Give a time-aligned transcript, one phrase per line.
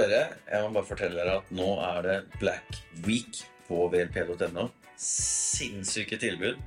[0.00, 4.70] Jeg må bare fortelle dere at nå er det Black Week på vlp.no.
[4.96, 6.60] Sinnssyke tilbud.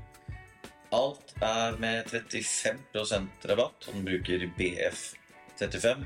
[0.94, 6.06] Alt er med 35 rabatt, og den bruker BF35.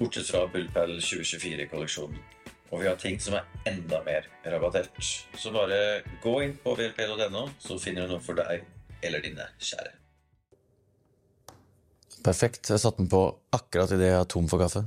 [0.00, 2.18] Bortsett fra Bullpal 2024-kolleksjonen.
[2.70, 4.98] Og vi har ting som er enda mer rabattert.
[5.38, 8.66] Så bare gå inn på vlp.no, så finner du noe for deg
[9.06, 9.94] eller dine kjære.
[12.24, 12.68] Perfekt.
[12.68, 13.22] Jeg satte den på
[13.56, 14.84] akkurat idet jeg er tom for kaffe.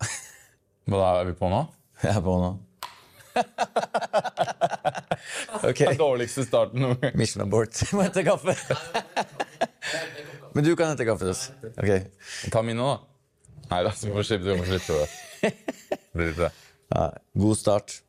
[0.90, 1.58] Hva da er vi på nå?
[2.02, 2.46] Jeg er på nå.
[5.68, 5.86] okay.
[5.86, 7.14] Den dårligste starten noen gang.
[7.20, 7.78] Mission abort.
[7.94, 8.56] Må hente kaffe.
[10.56, 11.24] Men du kan hente kaffe.
[11.28, 11.52] です.
[11.78, 12.10] Ok.
[12.50, 12.98] Ta min nå, da.
[13.70, 14.50] Nei da, du må slippe,
[16.18, 16.50] det.
[17.38, 18.02] God start.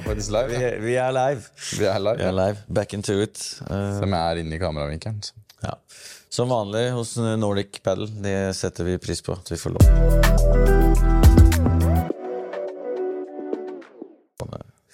[0.00, 0.56] Er faktisk live.
[0.60, 0.70] Ja.
[0.82, 1.44] vi er live.
[1.78, 2.16] Vi er live.
[2.20, 2.64] Vi er live.
[2.80, 3.40] Back into it.
[3.68, 5.22] Uh, Som er inne i kameravinkelen.
[5.66, 5.76] ja.
[6.30, 8.06] Som vanlig hos Nordic Paddle.
[8.22, 11.00] Det setter vi pris på at vi får lov.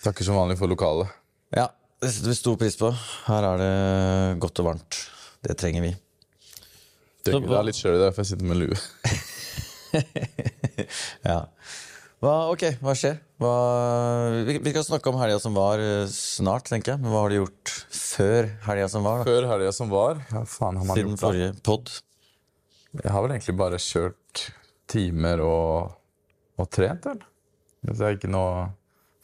[0.07, 1.09] Takker som vanlig for lokalet.
[1.57, 1.67] Ja,
[2.01, 2.93] det setter vi stor pris på.
[3.27, 3.71] Her er det
[4.43, 4.99] godt og varmt.
[5.43, 5.91] Det trenger vi.
[7.27, 8.79] Det er litt sjøl i dag, for jeg sitter med lue.
[11.27, 11.41] Ja.
[12.27, 13.21] Hva, ok, hva skjer?
[13.39, 13.51] Hva,
[14.49, 17.03] vi, vi skal snakke om helga som var eh, snart, tenker jeg.
[17.05, 19.21] Men hva har du gjort før helga som var?
[19.21, 19.27] da?
[19.29, 21.29] Før helga som var Ja, faen har man Siden gjort da?
[21.29, 21.93] forrige pod?
[22.97, 24.43] Jeg har vel egentlig bare kjørt
[24.91, 25.93] timer og,
[26.59, 27.21] og trent, vel.
[27.87, 28.65] Det er ikke noe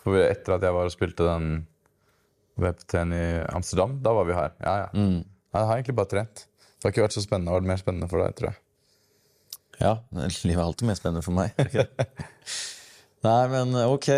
[0.05, 1.49] For etter at jeg var og spilte den
[2.63, 4.55] VPT-en i Amsterdam, da var vi her.
[4.63, 4.93] Ja, ja.
[4.95, 5.25] Mm.
[5.57, 6.45] Jeg har egentlig bare trent.
[6.47, 7.51] Det har ikke vært så spennende.
[7.51, 8.63] Det har vært mer spennende for deg, tror jeg.
[9.83, 9.97] Ja,
[10.47, 11.59] livet er alltid mer spennende for meg.
[13.23, 14.09] Nei, men ok.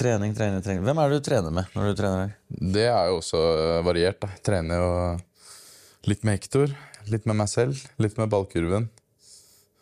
[0.00, 0.84] Trening, trening, trening.
[0.86, 2.30] Hvem er det du trener med når du trener?
[2.48, 4.16] Det er jo også øh, variert.
[4.22, 4.30] da.
[4.32, 4.94] Jeg trener jo
[6.08, 6.72] litt med Hector,
[7.12, 8.88] litt med meg selv, litt med ballkurven.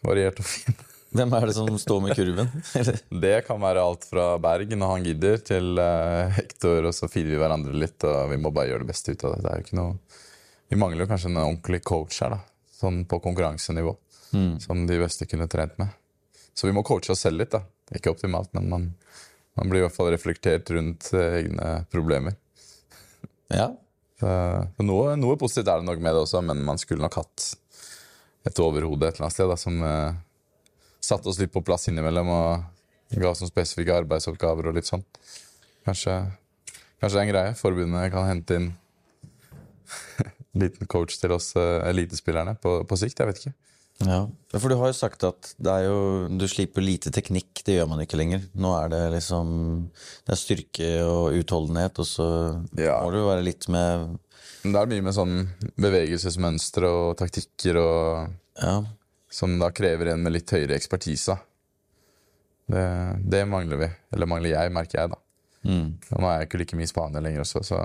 [0.03, 0.75] Variert og fin.
[1.15, 2.51] Hvem er det som står med kurven?
[3.25, 7.37] Det kan være alt fra Berg når han gidder, til øh, Hector, og så feeder
[7.37, 8.03] vi hverandre litt.
[8.11, 9.57] Og vi må bare gjøre det beste ut av det.
[9.71, 9.95] Det noe...
[10.69, 12.43] Vi mangler jo kanskje en ordentlig coach her, da.
[12.83, 13.95] Sånn på konkurransenivå.
[14.67, 15.95] Som de beste kunne trent med.
[16.59, 17.63] Så vi må coache oss selv litt, da.
[17.97, 18.89] Ikke optimalt, men man,
[19.57, 22.39] man blir i hvert fall reflektert rundt øh, egne problemer.
[23.49, 23.71] Ja.
[24.21, 24.29] Så,
[24.77, 27.45] så noe, noe positivt er det nok med det også, men man skulle nok hatt
[28.45, 30.19] et overhode et eller annet sted da, som eh,
[31.01, 35.05] satte oss litt på plass innimellom og ga oss noen spesifikke arbeidsoppgaver og litt sånn.
[35.89, 36.19] Kanskje,
[37.01, 37.55] kanskje det er en greie.
[37.57, 38.69] Forbundet kan hente inn
[40.27, 43.23] en liten coach til oss eh, elitespillerne på, på sikt.
[43.23, 43.57] Jeg vet ikke.
[44.07, 44.21] Ja.
[44.55, 47.63] For du har jo sagt at det er jo, du slipper lite teknikk.
[47.67, 48.45] Det gjør man ikke lenger.
[48.55, 49.51] Nå er det liksom
[50.27, 52.29] Det er styrke og utholdenhet, og så
[52.79, 53.01] Ja.
[53.03, 54.19] må du være litt med
[54.63, 55.35] det er mye med sånn
[55.79, 58.83] bevegelsesmønstre og taktikker og Ja.
[59.31, 61.39] som da krever en med litt høyere ekspertise.
[62.69, 63.89] Det, det mangler vi.
[64.13, 65.17] Eller mangler jeg, merker jeg, da.
[65.65, 65.95] Mm.
[66.13, 67.79] Og Nå er jeg ikke like mye i Spania lenger også, så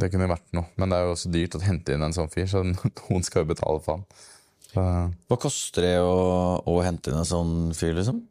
[0.00, 0.70] Det kunne vært noe.
[0.80, 3.44] Men det er jo også dyrt å hente inn en sånn fyr, så noen skal
[3.44, 4.26] jo betale for han.
[4.72, 4.84] Så
[5.28, 6.16] Hva koster det å,
[6.64, 8.22] å hente inn en sånn fyr, liksom?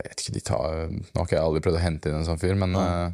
[0.00, 2.26] jeg vet ikke, de tar Nå har ikke jeg aldri prøvd å hente inn en
[2.28, 3.10] sånn fyr, men ja.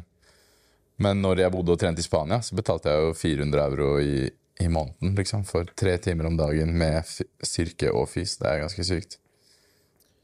[0.97, 4.25] Men når jeg bodde og trente i Spania, så betalte jeg jo 400 euro i,
[4.63, 5.43] i måneden, liksom.
[5.45, 7.05] For tre timer om dagen med
[7.45, 8.39] styrke og fys.
[8.41, 9.19] Det er ganske sykt.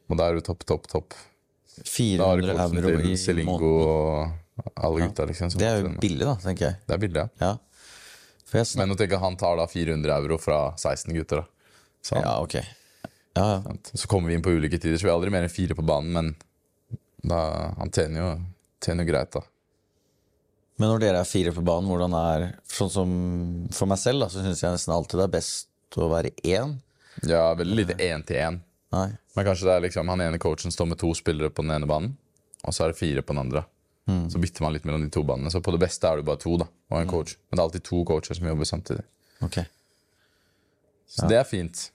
[0.09, 1.13] Og da er du topp, topp, topp.
[1.77, 3.51] Da har du 400 euro i måneden.
[3.53, 4.42] og
[4.73, 5.49] alle gutta, liksom.
[5.57, 6.79] Det er jo billig, da, tenker jeg.
[6.87, 7.29] Det er billig, ja.
[7.41, 8.63] Ja.
[8.77, 11.77] Men å tenke han tar da 400 euro fra 16 gutter, da.
[12.03, 12.59] Så, Ja, ok.
[13.33, 13.75] Ja, ja.
[13.93, 15.85] så kommer vi inn på ulike tider, så vi er aldri mer enn fire på
[15.85, 17.39] banen, men da,
[17.79, 18.29] han tjener jo,
[18.83, 19.41] tjener jo greit, da.
[20.77, 23.11] Men når dere er fire på banen, hvordan er Sånn som
[23.73, 26.77] for meg selv, da, så syns jeg nesten alltid det er best å være én.
[27.29, 28.61] Ja, veldig lite én til én.
[28.93, 31.89] Men kanskje det er liksom han ene coachen står med to spillere på den ene
[31.89, 32.15] banen,
[32.65, 33.63] og så er det fire på den andre.
[34.03, 35.51] Så bytter man litt mellom de to banene.
[35.51, 37.37] Så på det beste er det bare to da, og en coach.
[37.47, 39.05] Men det er alltid to coacher som jobber samtidig.
[39.45, 39.65] Okay.
[41.07, 41.85] Så det er fint.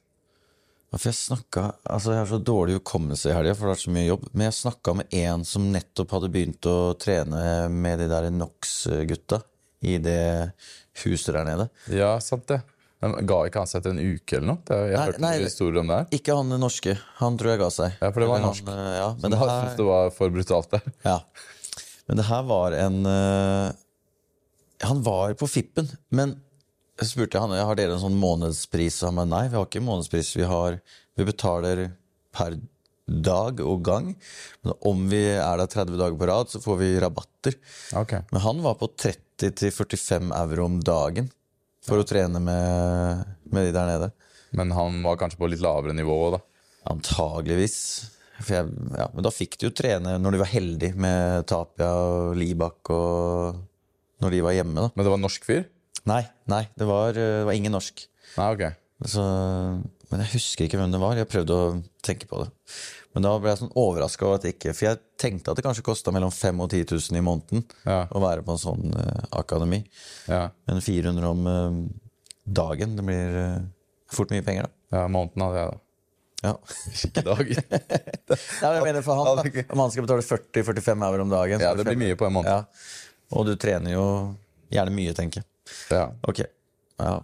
[0.89, 3.77] Hvorfor For jeg snakka Altså, jeg har så dårlig hukommelse i helga, for det har
[3.77, 4.25] vært så mye jobb.
[4.33, 9.43] Men jeg snakka med en som nettopp hadde begynt å trene med de der NOx-gutta
[9.85, 10.21] i det
[11.05, 11.69] huset der nede.
[11.93, 12.63] Ja, sant det.
[13.05, 14.63] Men ga ikke han seg etter en uke eller noe?
[14.67, 16.09] Jeg Nei, hørt nei, historier om det her.
[16.19, 16.97] Ikke han norske.
[17.21, 18.01] Han tror jeg ga seg.
[18.01, 18.65] Ja, for det var norsk.
[18.67, 20.89] Han, eh, ja, men Men det her syntes det var for brutalt der.
[21.05, 21.19] Ja.
[22.09, 23.77] Men det her var en uh,
[24.89, 26.39] Han var på Fippen, men
[26.99, 29.03] jeg spurte han har dere en sånn månedspris.
[29.03, 30.33] Og han sa nei, vi har ikke månedspris.
[30.41, 30.81] Vi, har,
[31.15, 31.85] vi betaler
[32.35, 32.57] per
[33.09, 34.13] dag og gang.
[34.65, 37.55] Men om vi er der 30 dager på rad, så får vi rabatter.
[38.03, 38.27] Okay.
[38.33, 41.31] Men han var på 30-45 euro om dagen
[41.87, 44.11] for å trene med, med de der nede.
[44.59, 46.43] Men han var kanskje på litt lavere nivå da.
[46.91, 47.79] Antageligvis.
[48.47, 52.37] Jeg, ja, men da fikk de jo trene når de var heldige med Tapia og
[52.39, 53.59] Libak og
[54.23, 54.91] når de var hjemme, da.
[54.95, 55.65] Men det var norsk fyr?
[56.09, 58.05] Nei, nei, det var, det var ingen norsk.
[58.39, 58.63] Nei, ok.
[59.11, 59.23] Så,
[60.11, 61.19] men jeg husker ikke hvem det var.
[61.19, 61.67] Jeg prøvde å
[62.07, 62.49] tenke på det.
[63.15, 65.65] Men da ble jeg sånn overraska over at det ikke For jeg tenkte at det
[65.65, 68.03] kanskje kosta mellom 5 og 10 000 i måneden Ja.
[68.13, 69.81] å være på en sånn uh, akademi.
[70.31, 71.79] Ja, Men 400 om uh,
[72.45, 73.65] dagen, det blir uh,
[74.13, 74.99] fort mye penger, da.
[75.01, 75.81] ja måneden hadde jeg da.
[76.45, 76.53] Ja.
[77.05, 77.63] Ikke dagen.
[77.69, 81.65] Nei, men jeg mener for han, da, Om han skal betale 40-45 euro om dagen
[81.65, 82.53] Ja, det blir mye på en måned.
[82.53, 82.61] Ja.
[83.35, 84.05] Og du trener jo
[84.73, 85.49] gjerne mye, tenker jeg.
[85.97, 86.05] Ja.
[86.31, 86.45] Ok.
[87.03, 87.17] Ja.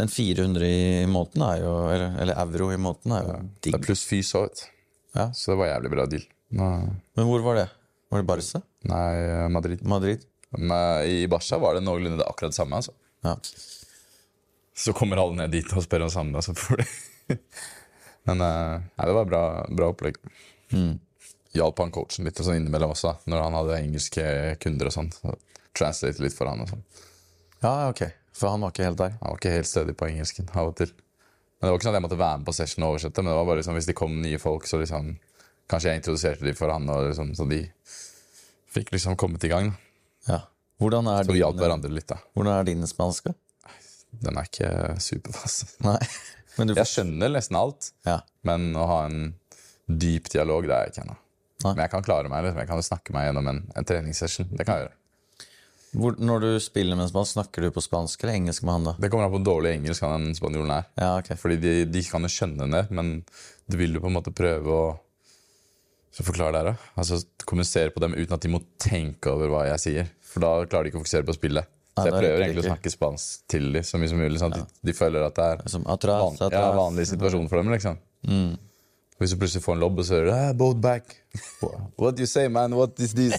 [0.00, 3.74] Men 400 i måneden er jo Eller, eller euro i måneden er jo Det digg.
[3.78, 4.66] er pluss fys òg, vet du.
[5.20, 5.26] Ja.
[5.36, 6.26] Så det var jævlig bra deal.
[6.58, 6.68] Nå-
[7.16, 7.68] Men hvor var det?
[8.12, 8.62] Var det Barca?
[8.90, 9.82] Nei, Madrid.
[9.88, 10.26] Madrid?
[10.58, 12.76] Men I Barca var det noenlunde det akkurat samme.
[12.82, 12.92] altså.
[13.24, 13.36] Ja.
[14.74, 17.38] Så kommer alle ned dit og spør om samme, så får de
[18.28, 20.18] Men eh, nei, det var bra, bra opplegg.
[21.52, 24.22] Hjalp han coachen litt og sånn innimellom også, når han hadde engelske
[24.62, 25.10] kunder og sånn.
[25.12, 25.34] Så
[25.76, 26.82] Translate litt for han og sånn.
[27.64, 28.02] ja, ok.
[28.36, 29.14] For han var ikke helt der.
[29.20, 30.88] Han var ikke helt stødig på engelsken av og til.
[30.92, 33.30] Men det var ikke sånn at jeg måtte være med på session og oversette, men
[33.32, 35.12] det var bare liksom, hvis det kom nye folk, så liksom
[35.70, 37.60] Kanskje jeg introduserte dem for han, og liksom, så de
[38.74, 39.70] fikk liksom kommet i gang.
[39.70, 40.32] da.
[40.34, 40.38] Ja.
[40.82, 42.18] Hvordan er, Så vi hjalp hverandre litt, da.
[42.34, 43.32] hvordan er din spanske?
[44.24, 45.76] Den er ikke superfast.
[45.86, 45.96] Nei.
[46.58, 48.20] Men du Jeg skjønner nesten alt, Ja.
[48.44, 49.34] men å ha en
[49.88, 51.16] dyp dialog, det er jeg ikke ennå.
[51.64, 52.58] Men jeg kan klare meg, liksom.
[52.58, 54.48] jeg kan snakke meg gjennom en, en treningssession.
[54.50, 54.96] Det kan jeg gjøre.
[55.92, 58.86] Hvor, når du spiller med en spansk, snakker du på spansk eller engelsk med han
[58.88, 58.94] da?
[58.98, 60.86] Det kommer an på hvor dårlig engelsk han den spanjolen er.
[60.98, 61.36] Ja, okay.
[61.38, 63.10] Fordi de, de kan jo skjønne det, men
[63.68, 64.86] du vil jo på en måte prøve å
[66.12, 66.72] så forklare dere.
[67.00, 70.10] Altså kommunisere på dem uten at de må tenke over hva jeg sier.
[70.32, 71.68] For da klarer de ikke å fokusere på spillet.
[71.92, 74.54] Så jeg er prøver egentlig å snakke spansk til dem så mye som mulig, sånn
[74.56, 77.72] at de, de føler at det er van, ja, vanlig situasjon for dem.
[77.74, 77.98] liksom.
[79.20, 81.12] Hvis du plutselig får en lobb, og så hører du ah, boat back.
[82.00, 82.72] What do you say, man?
[82.74, 83.36] What is this?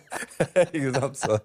[0.76, 1.18] ikke sant?
[1.18, 1.40] Så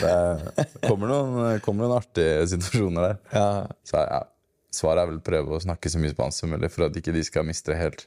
[0.00, 3.20] det kommer noen, kommer noen artige situasjoner der.
[3.34, 3.48] Ja.
[3.84, 4.22] Så ja,
[4.72, 7.14] svaret er vel å prøve å snakke så mye spansk som mulig for at ikke
[7.16, 8.06] de skal miste det helt.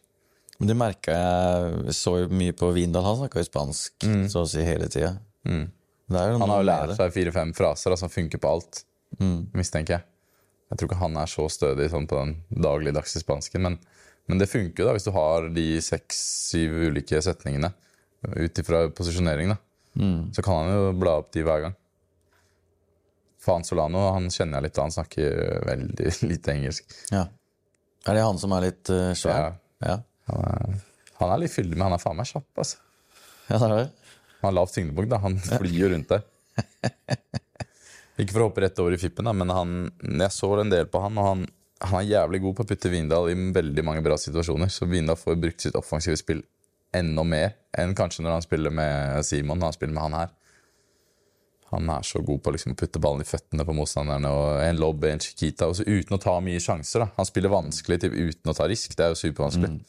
[0.58, 3.06] Men det merka jeg så mye på Vindal.
[3.06, 5.18] Han snakka jo spansk så å si hele tida.
[5.44, 5.68] Jo
[6.12, 8.84] Han har jo lært seg fire-fem fraser som som funker på alt,
[9.58, 10.06] mistenker jeg.
[10.72, 12.34] Jeg tror ikke han er så stødig sånn på den
[12.64, 13.78] dagligdagse spansken, men,
[14.28, 17.72] men det funker jo da hvis du har de seks-syv ulike setningene
[18.36, 19.54] ut ifra posisjonering.
[19.54, 19.60] da.
[20.36, 21.78] Så kan han jo bla opp de hver gang.
[23.42, 25.38] Faen Solano han kjenner jeg litt, da, han snakker
[25.70, 26.98] veldig lite engelsk.
[27.14, 27.28] Ja.
[28.08, 29.56] Er det han som er litt uh, svær?
[29.84, 30.02] Ja.
[30.32, 30.84] Han er,
[31.22, 32.50] han er litt fyldig, men han er faen meg kjapp.
[32.60, 32.84] altså.
[33.48, 33.88] ja, det er det.
[34.42, 35.22] Han har lavt tyngdepunkt, da.
[35.24, 36.26] Han flyr jo rundt der.
[38.18, 40.88] Ikke for å hoppe rett over i fippen, da, men han, jeg så en del
[40.90, 41.44] på han, og han,
[41.86, 44.72] han er jævlig god på å putte Vindal i veldig mange bra situasjoner.
[44.74, 46.42] Så Vindal får brukt sitt offensive spill
[46.96, 49.60] enda mer enn kanskje når han spiller med Simon.
[49.60, 50.34] Når han spiller med han her.
[51.68, 54.30] Han er så god på liksom, å putte ballen i føttene på motstanderne.
[54.32, 57.04] og En lobb, en chiquita, og så uten å ta mye sjanser.
[57.04, 57.10] da.
[57.20, 58.96] Han spiller vanskelig typ, uten å ta risk.
[58.96, 59.82] Det er jo supervanskelig.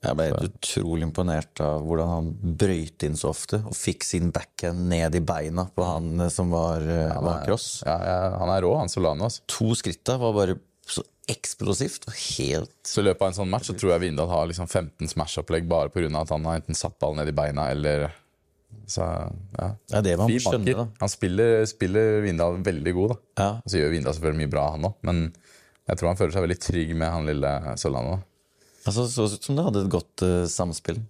[0.00, 4.30] Jeg ble helt utrolig imponert av hvordan han brøyt inn så ofte og fikk sin
[4.32, 7.82] backhand ned i beina på han eh, som var, eh, var cross.
[7.84, 9.28] Ja, ja, han er rå, han Solano.
[9.28, 9.44] altså.
[9.58, 10.56] To skritta var bare
[10.88, 14.32] så eksplosivt og helt Så i løpet av en sånn match så tror jeg Vindal
[14.32, 16.08] har liksom 15 Smash-opplegg bare pga.
[16.08, 18.08] at han har enten satt ballen ned i beina eller
[18.90, 19.04] så,
[19.58, 19.68] ja.
[19.94, 20.86] Er det man han skjønner, da.
[21.02, 23.16] Han spiller, spiller Vindal veldig god, da.
[23.42, 23.50] Ja.
[23.60, 25.22] Og så gjør Vindal selvfølgelig mye bra, han òg, men
[25.90, 27.52] jeg tror han føler seg veldig trygg med han lille
[27.82, 28.16] Solano.
[28.16, 28.29] da.
[28.86, 31.00] Altså, så ut som det hadde et godt uh, samspill.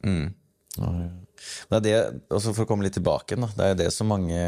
[1.71, 1.95] Det er det,
[2.31, 3.49] altså For å komme litt tilbake da.
[3.57, 4.41] Det er det som mange,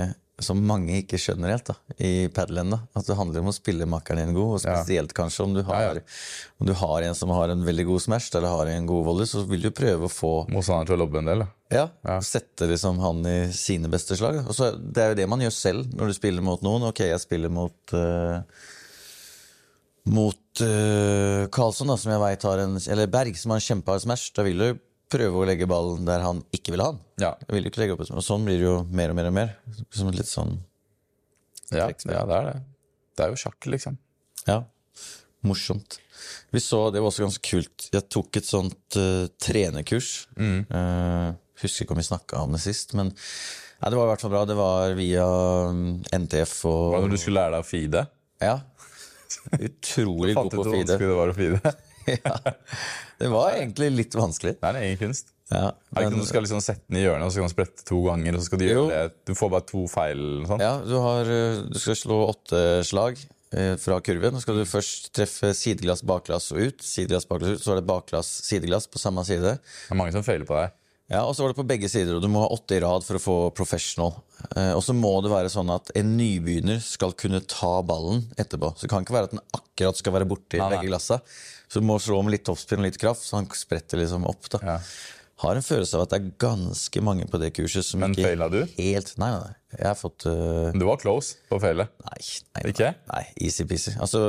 [0.43, 2.75] som mange ikke skjønner helt da, i padelen.
[2.99, 5.81] At det handler om å spille makkeren din god, og spesielt kanskje om du, har,
[5.87, 6.05] Ja, ja.
[6.61, 9.31] om du har en som har en veldig god smash eller har en god volley,
[9.31, 11.47] så vil du prøve å få Motstanderen til å lobbe en del.
[12.05, 14.43] ja, Sette liksom han i sine beste slag.
[14.52, 16.91] Så Det er jo det man gjør selv når du spiller mot noen.
[16.91, 18.43] Ok, jeg spiller mot eh,
[20.11, 24.02] Mot uh, Karlsson, da, som jeg vet har en Eller Berg, som har en kjempehard
[24.02, 24.32] smash.
[24.35, 24.68] Da vil du
[25.12, 27.00] prøve å legge ballen der han ikke vil ha den.
[27.23, 27.32] Ja.
[27.47, 29.56] Jeg vil ikke legge opp og Sånn blir det jo mer og mer og mer.
[29.94, 30.56] Som et litt sånn
[31.73, 32.56] Ja, ja, det er det.
[33.16, 33.99] Det er jo sjakk, liksom.
[34.49, 34.62] Ja,
[35.47, 35.99] morsomt.
[36.50, 37.88] Vi så, Det var også ganske kult.
[37.92, 40.28] Jeg tok et sånt uh, trenerkurs.
[40.38, 41.28] Eh,
[41.62, 43.12] husker ikke om vi snakka om det sist, men
[43.82, 44.44] Ja, det var i hvert fall bra.
[44.47, 45.26] Det var via
[45.75, 45.87] mm,
[46.25, 48.04] NTF og Hva når du skulle lære deg å feede?
[48.42, 48.56] Ja.
[49.59, 51.75] Utrolig god Fant ut på å hvor vanskelig det var å feede?
[52.03, 52.33] Ja.
[53.23, 54.57] Det var egentlig litt vanskelig.
[54.59, 55.29] Det er en egen kunst.
[55.53, 57.53] Ja, Er det ikke du skal liksom sette den i hjørnet, og så kan du
[57.53, 58.73] sprette to ganger, og så skal du Jo.
[58.89, 60.65] gjøre det Du får bare to feil Sånn.
[60.65, 63.21] Ja, du, har, eh, du skal slå åtte slag
[63.55, 64.35] eh, fra kurven.
[64.35, 66.83] Så skal du først treffe sideglass, bakglass og ut.
[66.83, 67.62] Sideglass, bakglass ut.
[67.69, 69.55] Så er det bakglass, sideglass på samme side.
[69.61, 70.73] Det er mange som feiler på her.
[71.12, 73.04] Ja, Og så var det på begge sider, og du må ha åtte i rad
[73.04, 74.14] for å få professional.
[74.57, 78.73] Eh, og så må det være sånn at en nybegynner skal kunne ta ballen etterpå.
[78.76, 80.71] Så det kan ikke være at den akkurat skal være borti nei.
[80.73, 81.21] begge glassa.
[81.69, 84.49] Så du må slå med litt toppspinn og litt kraft, så han spretter liksom opp.
[84.57, 84.62] da.
[84.64, 84.78] Ja.
[85.42, 88.28] Har en følelse av at det er ganske mange på det kurset som Men ikke
[88.30, 88.61] feila du?
[88.78, 89.56] helt Nei, nei, nei.
[89.72, 90.68] Jeg har fått uh...
[90.76, 91.87] Du var close på å feile.
[92.04, 92.18] Nei,
[92.58, 92.90] nei, Ikke?
[93.08, 93.94] nei easy-peasy.
[94.04, 94.20] Altså,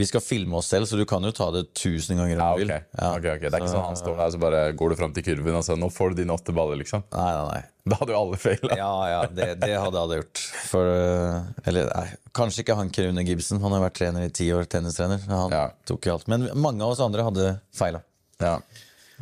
[0.00, 2.54] vi skal filme oss selv, så du kan jo ta det tusen ganger Ja, om
[2.54, 2.56] ok.
[2.56, 2.72] du vil.
[2.72, 3.10] Ja.
[3.12, 3.44] ok, ok.
[3.44, 5.66] Det er ikke sånn han står der, så bare går du fram til kurven og
[5.68, 7.04] sier nå får du dine åtte baller, liksom.
[7.12, 7.62] Nei, nei, nei.
[7.92, 8.72] Da hadde jo alle feila.
[8.80, 10.40] Ja, ja, det, det hadde alle gjort.
[10.72, 13.60] For, uh, eller nei, kanskje ikke han Kerune Gibson.
[13.62, 15.20] Han har vært trener i ti år, tennistrener.
[15.28, 15.66] Han Ja.
[15.86, 16.26] tok jo alt.
[16.32, 18.00] Men mange av oss andre hadde feila.
[18.42, 18.56] Ja.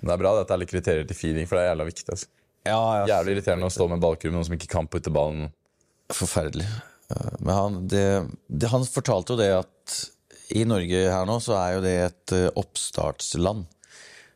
[0.00, 2.06] Det er bra at det er litt kriterier til feeling, for det er jævla viktig.
[2.16, 2.30] Altså.
[2.64, 3.04] Ja, ja.
[3.12, 5.50] Jævlig irriterende å stå med ballkurv med noen som ikke kan putte ballen.
[6.12, 6.66] Forferdelig.
[7.12, 8.04] Eh, Men han, det,
[8.48, 9.98] det, han fortalte jo det at
[10.54, 13.66] i Norge her nå så er jo det et eh, oppstartsland.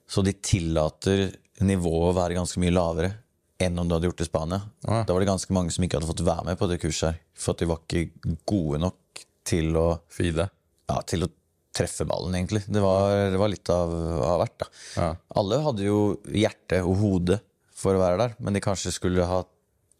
[0.08, 1.26] Så de tillater
[1.60, 3.10] nivået å være ganske mye lavere
[3.58, 4.60] enn om du hadde gjort det i Spania.
[4.86, 5.00] Ja.
[5.04, 7.18] Da var det ganske mange som ikke hadde fått være med på det kurset her.
[7.34, 10.46] For at de var ikke gode nok til å, Fide.
[10.88, 11.30] ja, til å
[11.78, 12.64] treffe ballen, egentlig.
[12.66, 13.94] Det var, det var litt av,
[14.26, 14.68] av hvert, da.
[14.98, 15.08] Ja.
[15.40, 16.00] Alle hadde jo
[16.34, 17.38] hjerte og hode
[17.78, 19.44] for å være der, men de kanskje skulle ha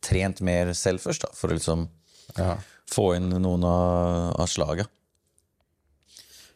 [0.03, 1.87] trent mer selv først, da, for å liksom
[2.39, 2.57] Ja.
[2.91, 4.85] få inn noen av, av slaga.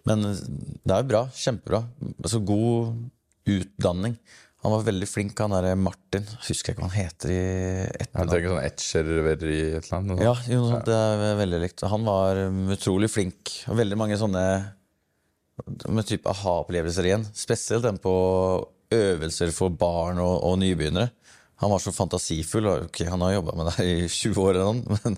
[0.09, 1.21] Men det er jo bra.
[1.31, 1.83] Kjempebra.
[2.19, 2.97] Altså god
[3.47, 4.17] utdanning.
[4.63, 6.27] Han var veldig flink, han derre Martin.
[6.47, 7.39] Husker jeg ikke hva han heter i
[8.05, 8.31] etternavn.
[8.31, 10.23] trenger sånn etcher eller i et eller annet.
[10.23, 11.83] Ja, jo, det er veldig likt.
[11.91, 12.39] Han var
[12.77, 13.55] utrolig flink.
[13.73, 14.45] Og veldig mange sånne
[15.89, 17.27] med type aha-opplevelser igjen.
[17.37, 18.13] Spesielt den på
[18.93, 21.11] øvelser for barn og, og nybegynnere.
[21.63, 22.67] Han var så fantasifull.
[22.67, 25.17] og ok, Han har jobba med det i 20 år, eller noe, men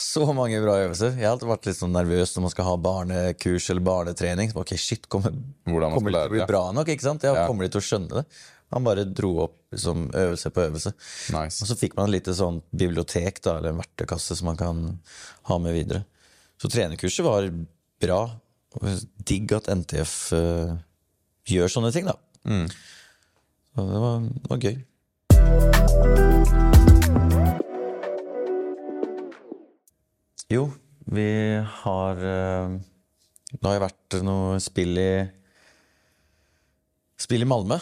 [0.00, 1.18] så mange bra øvelser.
[1.18, 4.54] Jeg har alltid vært litt sånn nervøs når man skal ha barnekurs eller barnetrening.
[4.56, 5.34] Ok, shit, kommer,
[5.66, 6.88] kommer det til å bli bra nok?
[6.94, 7.26] ikke sant?
[7.28, 7.46] Ja, Ja.
[7.50, 8.24] Kommer de til å skjønne det?
[8.72, 10.94] Han bare dro opp liksom, øvelse på øvelse.
[11.34, 11.60] Nice.
[11.60, 14.80] Og så fikk man et lite sånn bibliotek, da, eller en verktøykasse som man kan
[15.50, 16.06] ha med videre.
[16.56, 17.50] Så trenerkurset var
[18.00, 18.22] bra.
[19.28, 20.72] Digg at NTF uh,
[21.48, 22.16] gjør sånne ting, da.
[23.72, 24.76] Så det var, det var gøy.
[30.52, 30.66] Jo,
[31.12, 31.28] vi
[31.82, 32.74] har uh,
[33.52, 35.12] Det har jo vært noe spill i
[37.22, 37.76] Spill i Malmö.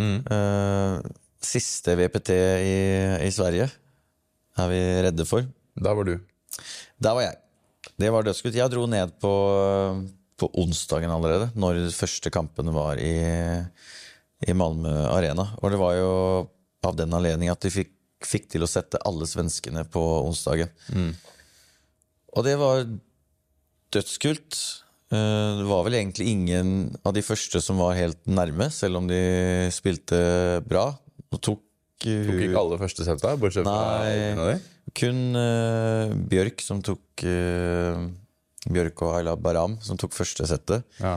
[0.00, 0.96] Eh,
[1.40, 2.78] siste VPT i,
[3.26, 3.68] i Sverige
[4.60, 5.46] er vi redde for.
[5.76, 6.16] Der var du.
[6.98, 7.36] Der var jeg.
[8.00, 8.56] Det var dødsgutt.
[8.56, 9.32] Jeg dro ned på,
[10.40, 13.12] på onsdagen allerede, når de første kampene var i,
[14.48, 15.50] i Malmö Arena.
[15.60, 16.10] Og det var jo
[16.88, 17.92] av den anledning at de fikk,
[18.24, 20.72] fikk til å sette alle svenskene på onsdagen.
[22.36, 22.84] Og det var
[23.92, 24.56] dødskult.
[25.10, 29.08] Eh, Det var vel egentlig ingen av de første som var helt nærme, selv om
[29.10, 29.20] de
[29.74, 30.20] spilte
[30.68, 30.86] bra.
[31.30, 31.62] Og tok,
[32.06, 34.04] eh, Tok ikke alle første setta, bortsett fra
[34.38, 34.58] Nei.
[34.94, 37.98] kun uh, Bjørk som tok eh,
[38.68, 40.84] Bjørk og Ayla Baram som tok første settet.
[41.00, 41.14] Ja.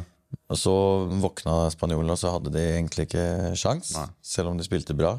[0.50, 0.74] Og så
[1.22, 3.26] våkna spanjolene, og så hadde de egentlig ikke
[3.60, 4.08] sjans, Nei.
[4.26, 5.16] selv om de spilte bra.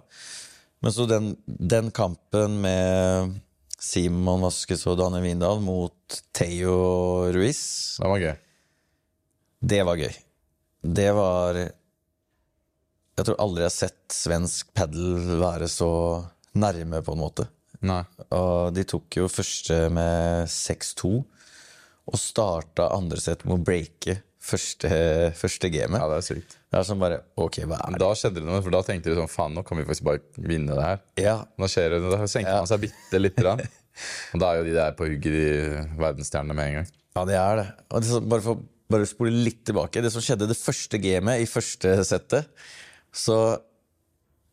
[0.82, 3.36] Men så den, den kampen med
[3.78, 7.62] Simon Vaskes og Daniel Vindal mot Theo Ruiz,
[8.00, 8.34] Det var gøy.
[9.62, 10.14] det var gøy.
[10.84, 11.54] Det var
[13.16, 15.88] Jeg tror aldri jeg har sett svensk padel være så
[16.58, 17.46] nærme, på en måte.
[17.84, 18.02] Nei.
[18.34, 21.12] Og de tok jo første med 6-2,
[22.10, 24.90] og starta andre sett med å breake første,
[25.38, 25.96] første gamet.
[26.02, 26.58] Ja, det er sykt.
[26.68, 28.00] Det er sånn bare Ok, hva er det?
[28.02, 30.20] Da skjedde det noe, for da tenkte du sånn Faen, nå kan vi faktisk bare
[30.36, 31.00] vinne det her.
[31.22, 32.58] Ja, Nå skjer det, Da senker Ja.
[32.60, 33.62] man seg bitte lite grann.
[34.34, 36.88] Og da er jo de der på hugget, de verdensstjernene, med en gang.
[37.16, 37.66] ja, det er det.
[37.94, 38.62] Og det sånn, bare for
[38.94, 40.02] bare spole litt tilbake.
[40.04, 42.50] Det som skjedde det første gamet i første settet,
[43.14, 43.38] så,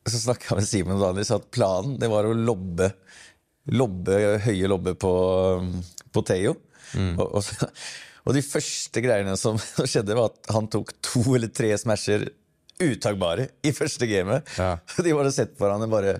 [0.07, 2.87] så snakka jeg med Simen og Daniel, sa at planen det var å lobbe,
[3.75, 5.11] lobbe høye lobbe på,
[6.15, 6.55] på Theo.
[6.97, 7.71] Og, og,
[8.27, 12.29] og de første greiene som skjedde, var at han tok to eller tre smasher
[12.81, 14.47] utagbare i første gamet.
[14.57, 14.75] Ja.
[15.05, 16.13] De bare sett på hverandre bare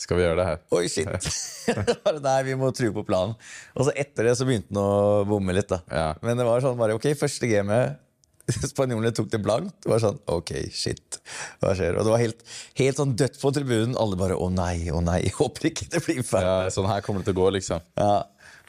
[0.00, 0.62] Skal vi gjøre det her?
[0.74, 1.28] Oi, shit!
[2.26, 3.36] Nei, vi må tro på planen.
[3.78, 5.70] Og så etter det så begynte han å bomme litt.
[5.70, 6.08] da Ja.
[6.24, 8.00] Men det var sånn bare Ok, første gamet
[8.44, 9.72] Spanjolene tok det blankt.
[9.80, 11.16] Det var sånn OK, shit,
[11.62, 11.96] hva skjer?
[11.96, 12.42] Og det var helt,
[12.76, 13.94] helt sånn dødt på tribunen.
[13.96, 16.44] Alle bare å nei, å nei, håper ikke det blir feil.
[16.44, 17.80] Ja, sånn her kommer det til å gå, liksom.
[17.96, 18.18] Ja.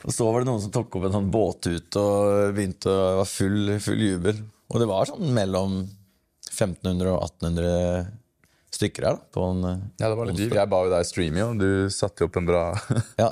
[0.06, 3.30] Og så var det noen som tok opp en sånn båtut og begynte å var
[3.30, 4.44] full, full jubel.
[4.70, 5.80] Og det var sånn mellom
[6.52, 8.25] 1500 og 1800
[8.76, 9.16] stykker her.
[9.18, 10.54] da, på en, eh, Ja, det var litt dyrt.
[10.60, 11.48] Jeg ba jo deg streame, jo.
[11.60, 12.64] Du satte jo opp en bra
[13.24, 13.30] Ja,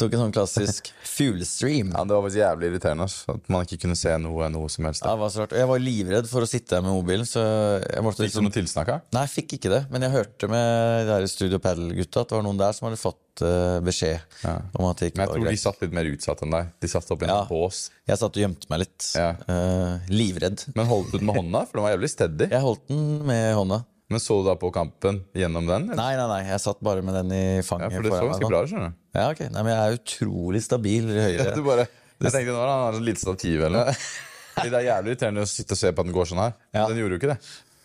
[0.00, 1.92] Tok en sånn klassisk fuglestream.
[1.94, 4.88] Ja, Det var faktisk jævlig irriterende Altså, at man ikke kunne se noe, noe som
[4.88, 5.04] helst.
[5.04, 5.54] Ja, det var så rart.
[5.58, 7.42] Jeg var livredd for å sitte her med mobilen, så
[7.82, 9.02] jeg måtte Fikk du liksom noe tilsnakk her?
[9.16, 12.38] Nei, jeg fikk ikke det, men jeg hørte med de her Studio Paddle-gutta at det
[12.38, 14.56] var noen der som hadde fått eh, beskjed Ja.
[14.78, 16.72] om at det ikke Men jeg tror de satt litt mer utsatt enn deg.
[16.82, 17.44] De satt opp i en Ja.
[17.48, 17.84] bås.
[18.08, 19.08] Jeg satt og gjemte meg litt.
[19.16, 19.30] Ja.
[19.48, 20.64] Uh, livredd.
[20.76, 21.66] Men holdt du den med hånda?
[21.68, 22.48] For den var jævlig steady.
[22.50, 23.84] Jeg holdt den med hånda.
[24.12, 25.86] Men så du da på kampen gjennom den?
[25.88, 25.98] eller?
[25.98, 27.88] Nei, nei, nei, jeg satt bare med den i fanget.
[27.88, 28.98] Ja, for det så ganske bra ut, skjønner du.
[29.16, 29.40] Ja, ok.
[29.46, 31.46] Nei, men jeg er utrolig stabil i høyre.
[31.56, 31.86] Du bare,
[32.20, 33.96] jeg tenkte nå har han et lite stativ eller noe.
[34.62, 36.52] Det er jævlig irriterende å sitte og se på at den går sånn her.
[36.76, 36.84] Ja.
[36.90, 37.38] Den gjorde jo ikke det.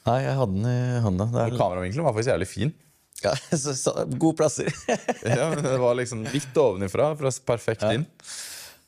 [0.08, 1.30] Nei, jeg hadde den i hånda.
[1.32, 2.74] Det er, kameravinkelen var faktisk jævlig fin.
[3.24, 3.32] ja,
[3.64, 4.68] så, så, gode plasser.
[5.24, 8.04] Ja, men Det var liksom litt ovenifra, fra perfekt inn.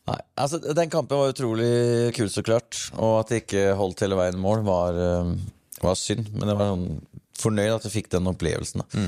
[0.09, 1.71] Nei, altså Den kampen var utrolig
[2.17, 2.77] kul, så klart.
[2.97, 5.33] Og at det ikke holdt hele veien mål, var, eh,
[5.83, 6.31] var synd.
[6.35, 6.87] Men det var sånn
[7.39, 8.83] fornøyd at jeg fikk den opplevelsen.
[8.83, 9.03] da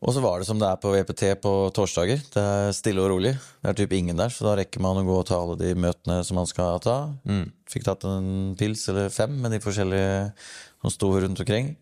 [0.00, 2.22] Og så var det som det er på VPT på torsdager.
[2.32, 3.34] Det er stille og rolig.
[3.60, 5.74] Det er typ ingen der, så da rekker man å gå og ta alle de
[5.76, 6.94] møtene som man skal ta.
[7.68, 10.32] Fikk tatt en pils eller fem med de forskjellige
[10.80, 11.74] som sto rundt omkring.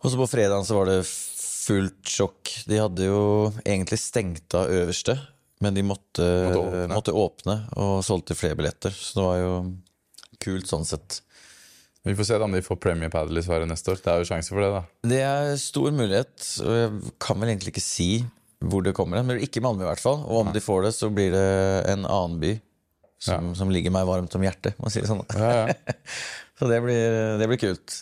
[0.00, 2.54] Og så på fredagen så var det fullt sjokk.
[2.68, 3.20] De hadde jo
[3.64, 5.18] egentlig stengt av øverste,
[5.64, 7.58] men de måtte, Måtte måtte, åpne.
[7.58, 7.58] åpne.
[7.84, 8.92] og solgte flere billetter.
[8.96, 9.52] Så det var jo
[10.44, 11.20] kult sånn sett.
[12.04, 14.00] Vi får se om de får Premier Paddle i Sverige neste år.
[14.04, 14.82] Det er jo sjanse for det, da.
[15.08, 18.08] Det er stor mulighet, og jeg kan vel egentlig ikke si
[18.64, 19.28] hvor det kommer hen.
[19.30, 20.20] Men ikke Malmö, i hvert fall.
[20.28, 21.46] Og om de får det, så blir det
[21.94, 22.52] en annen by
[23.24, 25.24] som, som ligger meg varmt om hjertet, må si det sånn.
[25.32, 25.94] Ja, ja.
[26.58, 27.96] Så det blir, det blir kult.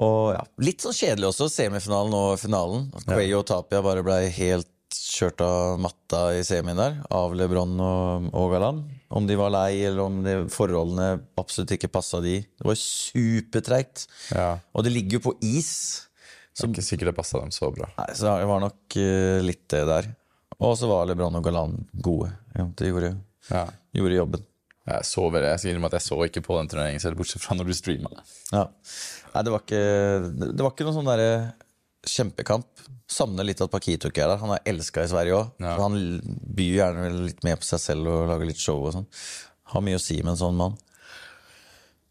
[0.00, 2.86] Og ja, Litt sånn kjedelig også, semifinalen og finalen.
[3.02, 6.98] Cuello og Tapia bare ble helt kjørt av matta i semien der.
[7.14, 8.82] Av LeBron og, og Galan.
[9.10, 11.08] Om de var lei, eller om de, forholdene
[11.40, 12.38] absolutt ikke passa de.
[12.44, 14.06] Det var supertreigt.
[14.34, 14.52] ja.
[14.74, 15.72] Og det ligger jo på is.
[16.54, 17.88] Det er ikke sikkert det passa dem så bra.
[17.96, 20.10] Nei, så det var nok uh, litt det der.
[20.60, 22.32] Og så var LeBron og Galan gode.
[22.58, 23.14] Ja, de gjorde,
[23.48, 23.64] Ja.
[23.96, 24.46] gjorde jobben.
[24.90, 27.42] Jeg så vel, jeg skal innrømme at jeg så ikke på den turneringen selv, bortsett
[27.44, 28.10] fra når du streama.
[28.50, 28.64] Ja.
[29.34, 29.82] Nei, det var ikke,
[30.50, 31.30] det var ikke noe sånn derre
[32.06, 32.66] kjempekamp.
[33.10, 34.42] Savner litt at Pakito ikke er der.
[34.42, 35.50] Han er elska i Sverige òg.
[35.62, 35.74] Ja.
[35.80, 35.98] Han
[36.56, 39.08] byr gjerne litt med på seg selv og lager litt show og sånn.
[39.74, 40.78] Har mye å si med en sånn mann.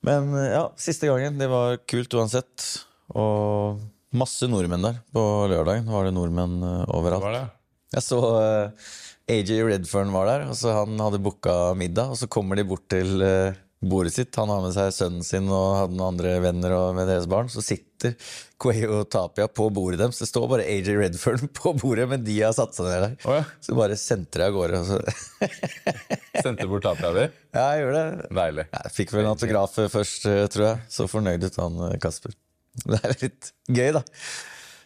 [0.06, 1.40] Men ja, siste gangen.
[1.40, 2.68] Det var kult uansett.
[3.16, 3.80] Og
[4.16, 5.00] masse nordmenn der.
[5.14, 7.26] På lørdagen var det nordmenn eh, overalt.
[7.26, 7.46] Var det?
[7.96, 8.90] Jeg så uh,
[9.30, 12.14] AJ Redfern var der, og så han hadde booka middag.
[12.14, 14.36] Og så kommer de bort til eh, bordet sitt.
[14.36, 17.50] Han har med seg sønnen sin og hadde noen andre venner og med deres barn.
[17.52, 18.16] Så sitter
[18.60, 20.20] Quay og Tapia på bordet deres.
[20.20, 23.16] Det står bare AJ Redfern på bordet, men de har satt seg ned der.
[23.24, 23.46] Oh, ja.
[23.64, 24.84] Så bare sentrer de av gårde.
[26.44, 27.26] Sendte bort tapia di?
[27.56, 28.30] Ja, jeg gjorde det.
[28.38, 28.68] Deilig.
[28.76, 30.86] Jeg fikk vel en autograf først, eh, tror jeg.
[30.94, 32.36] Så fornøyd ut han eh, Kasper.
[32.86, 34.04] Det er litt gøy, da.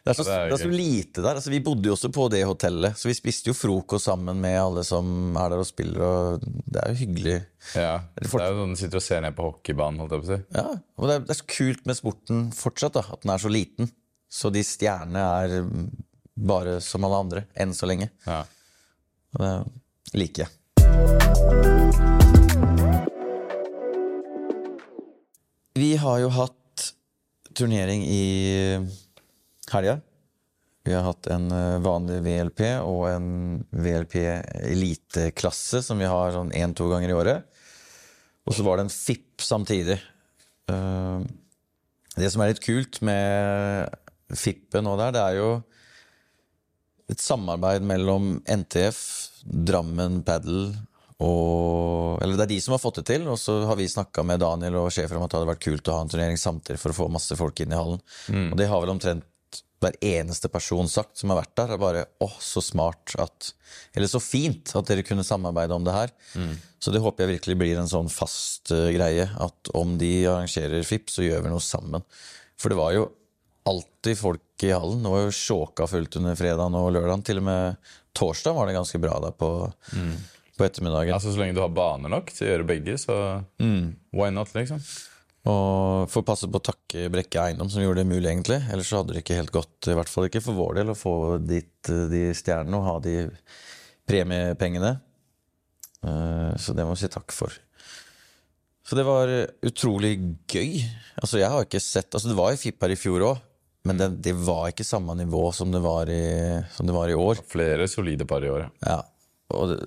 [0.04, 1.38] Det er, så, det er det er så lite der.
[1.40, 4.58] Altså, vi bodde jo også på det hotellet, så vi spiste jo frokost sammen med
[4.60, 6.02] alle som er der og spiller.
[6.04, 7.36] Og det er jo hyggelig.
[7.72, 7.94] Ja.
[8.20, 10.32] det er jo sånn du sitter og ser ned på hockeybanen, holdt jeg på å
[10.34, 10.40] si.
[10.58, 10.66] Ja,
[11.00, 13.52] og det er, det er så kult med sporten fortsatt, da, at den er så
[13.54, 13.94] liten.
[14.28, 15.56] Så de stjernene er
[16.52, 18.10] bare som alle andre, enn så lenge.
[18.28, 18.42] Ja.
[19.38, 20.52] Og det liker jeg.
[25.80, 26.90] Vi har jo hatt
[27.56, 28.26] turnering i
[29.76, 29.98] helga.
[30.84, 33.28] Vi har hatt en eh, vanlig VLP og en
[33.72, 34.16] VLP
[34.74, 37.46] eliteklasse som vi har sånn én-to ganger i året.
[38.44, 40.00] Og så var det en FIP samtidig.
[40.70, 41.20] Eh,
[42.14, 43.90] Det som er litt kult med
[44.38, 45.48] FIP-en nå der, det er jo
[47.10, 49.00] et samarbeid mellom NTF,
[49.44, 50.76] Drammen Paddle
[51.24, 54.24] og Eller det er de som har fått det til, og så har vi snakka
[54.28, 56.80] med Daniel og sjefer om at det hadde vært kult å ha en turnering samtidig
[56.82, 58.02] for å få masse folk inn i hallen.
[58.52, 59.24] Og det har vel omtrent
[59.84, 61.74] hver eneste person sagt som har vært der.
[61.76, 63.52] er bare åh, så smart at
[63.96, 66.14] Eller så fint at dere kunne samarbeide om det her.
[66.80, 69.28] Så det håper jeg virkelig blir en sånn fast uh, greie.
[69.40, 72.04] At om de arrangerer FIP, så gjør vi noe sammen.
[72.60, 73.06] For det var jo
[73.70, 75.04] alltid folk i hallen.
[75.04, 77.24] Det var jo sjåka fullt under fredagen og lørdagen.
[77.24, 79.50] Til og med torsdag var det ganske bra der på,
[80.58, 81.16] på ettermiddagen.
[81.16, 83.16] Altså Så lenge du har baner nok til å gjøre begge, så
[84.14, 84.84] why not, liksom?
[85.50, 88.62] Og får passe på å takke Brekke Eiendom som gjorde det mulig, egentlig.
[88.72, 90.96] Ellers så hadde det ikke helt gått, i hvert fall ikke for vår del, å
[90.96, 93.16] få dit eh, de stjernene og ha de
[94.08, 94.94] premiepengene.
[96.04, 97.52] Eh, Så det må vi si takk for.
[98.84, 99.28] Så det var
[99.64, 100.14] utrolig
[100.52, 100.80] gøy.
[101.20, 103.38] Altså, jeg har ikke sett Altså, det var jo FIP her i fjor òg,
[103.88, 106.22] men det, det var ikke samme nivå som det var i,
[106.76, 107.40] som det var i år.
[107.48, 108.70] Flere solide par i år.
[108.88, 109.02] ja.
[109.54, 109.78] Og det,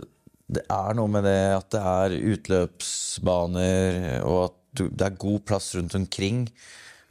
[0.47, 3.97] det er noe med det at det er utløpsbaner,
[4.29, 6.47] og at det er god plass rundt omkring.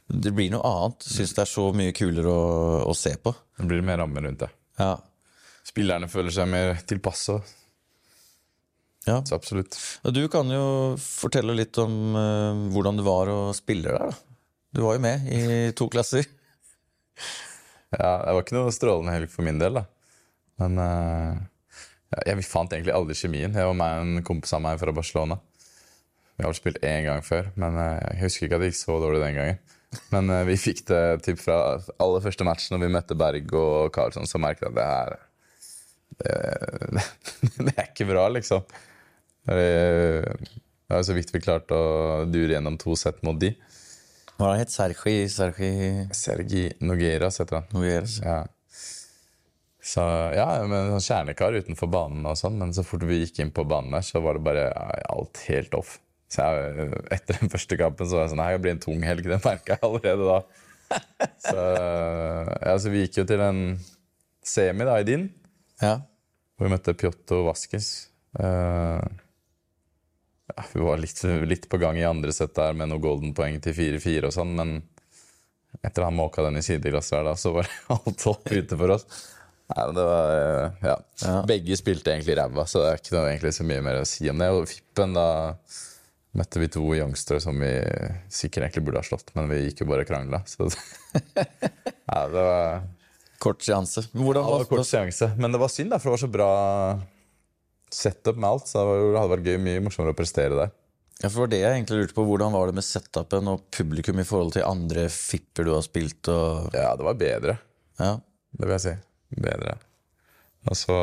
[0.06, 1.06] Det blir noe annet.
[1.06, 2.46] Syns det er så mye kulere å,
[2.86, 3.32] å se på.
[3.58, 4.50] Det blir mer ramme rundt det.
[4.78, 4.94] Ja.
[5.66, 7.40] Spillerne føler seg mer tilpassa.
[9.08, 9.18] ja.
[9.26, 9.74] Så absolutt.
[10.14, 14.22] Du kan jo fortelle litt om uh, hvordan det var å spille der, da.
[14.76, 15.42] Du var jo med i
[15.74, 16.26] to klasser.
[17.96, 19.86] Ja, det var ikke noe strålende helg for min del, da.
[20.60, 21.38] Men uh,
[22.12, 23.54] ja, jeg fant egentlig aldri kjemien.
[23.56, 25.38] Jeg og en kompis av meg fra Barcelona.
[26.36, 28.98] Vi har spilt én gang før, men eh, jeg husker ikke at det gikk så
[29.00, 29.62] dårlig den gangen.
[30.12, 31.58] Men eh, vi fikk det typ fra
[32.02, 35.16] aller første match når vi møtte Berg og Karlsson, så merket jeg at det her
[36.16, 37.06] det,
[37.66, 38.64] det er ikke bra, liksom.
[39.46, 43.52] Det var så vidt vi klarte å dure gjennom to sett mot de.
[44.36, 45.70] Hva het Sergi Sergi
[46.14, 47.68] Sergi Nogueras heter han.
[47.72, 48.18] Nogueras?
[48.20, 48.42] Ja.
[49.86, 50.02] Så
[50.34, 53.64] ja, men sånn kjernekar utenfor banen og sånn, men så fort vi gikk inn på
[53.68, 54.66] banen der, så var det bare
[55.12, 55.96] alt helt off.
[56.32, 59.04] Så jeg, etter den første kampen så var jeg sånn Nei, det blir en tung
[59.06, 59.28] helg.
[59.30, 60.38] Det merka jeg allerede da.
[61.46, 63.60] Så ja, så vi gikk jo til en
[64.46, 65.28] semi da, i din,
[65.82, 65.96] Ja.
[66.54, 67.88] hvor vi møtte Piotto Vaskes.
[68.38, 69.02] Uh,
[70.52, 73.58] ja, vi var litt, litt på gang i andre sett der med noe golden poeng
[73.64, 74.76] til 4-4 og sånn, men
[75.82, 78.94] etter at han måka den i sideglasset her, da, så var alt opp ute for
[78.94, 79.06] oss.
[79.66, 80.94] Nei, det var eh, ja.
[81.24, 81.34] Ja.
[81.50, 84.30] Begge spilte egentlig ræva, så det er ikke noe, egentlig så mye mer å si
[84.30, 84.52] om det.
[84.54, 85.26] Og Fippen, da
[86.36, 87.72] møtte vi to youngstere som vi
[88.32, 90.42] sikkert egentlig burde ha slått, men vi gikk jo bare og krangla.
[90.48, 90.68] Så
[92.10, 92.86] ja, det var
[93.42, 94.06] Kort seanse.
[94.16, 95.28] Hvordan det var kort seanse.
[95.36, 96.50] Men det var synd, da, for det var så bra
[97.92, 98.70] setup med alt.
[98.70, 100.72] Så det, hadde vært gøy mye morsommere å prestere der.
[101.22, 102.24] Ja, for det jeg egentlig lurte på.
[102.28, 106.32] Hvordan var det med setupen og publikum i forhold til andre fipper du har spilt?
[106.32, 106.72] Og...
[106.76, 107.58] Ja, det var bedre.
[108.00, 108.16] Ja.
[108.56, 108.96] Det vil jeg si.
[109.36, 109.78] Bedre.
[110.66, 110.96] Altså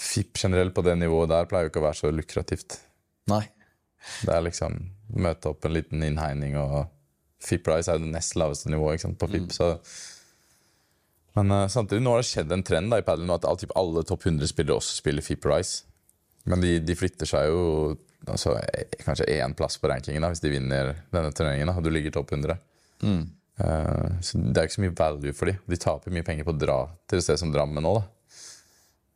[0.00, 2.76] Fipp generelt på det nivået der pleier jo ikke å være så lukrativt.
[3.30, 3.44] Nei.
[4.24, 4.78] Det er liksom
[5.20, 6.88] møte opp en liten innhegning, og
[7.42, 9.52] FIP Price er jo det nest laveste nivået ikke sant, på FIP.
[9.56, 9.70] Så.
[11.38, 13.74] Men uh, samtidig nå har det skjedd en trend da, i padelen at all, typ,
[13.78, 15.84] alle topp 100-spillere også spiller FIP Price.
[16.48, 17.60] Men de, de flytter seg jo
[18.26, 21.84] altså, eh, kanskje én plass på rankingen da, hvis de vinner denne turneringen, da, og
[21.84, 22.56] du ligger topp 100.
[23.60, 25.60] Eh, så det er ikke så mye value for dem.
[25.68, 26.78] De taper mye penger på å dra
[27.10, 27.94] til et sted som Drammen nå.
[27.98, 28.06] da.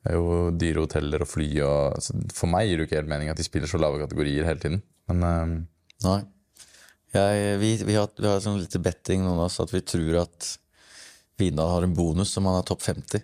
[0.05, 1.49] Er jo dyre hoteller og fly.
[1.65, 4.03] Og, så for meg gir det jo ikke helt mening at de spiller så lave
[4.03, 4.83] kategorier hele tiden.
[5.11, 5.55] Men eh,
[6.05, 6.21] Nei.
[7.15, 10.25] Jeg, vi, vi har, vi har sånn litt betting noen av oss at vi tror
[10.25, 10.49] at
[11.39, 13.23] Vindal har en bonus om han er topp 50.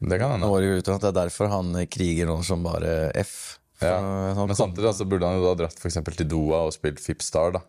[0.00, 0.48] det kan hende.
[0.80, 3.58] Det er derfor han kriger nå som bare F.
[3.82, 3.98] Ja.
[4.36, 7.52] Men samtidig altså, burde han jo da dratt for til Doha og spilt Fip Star.
[7.56, 7.62] da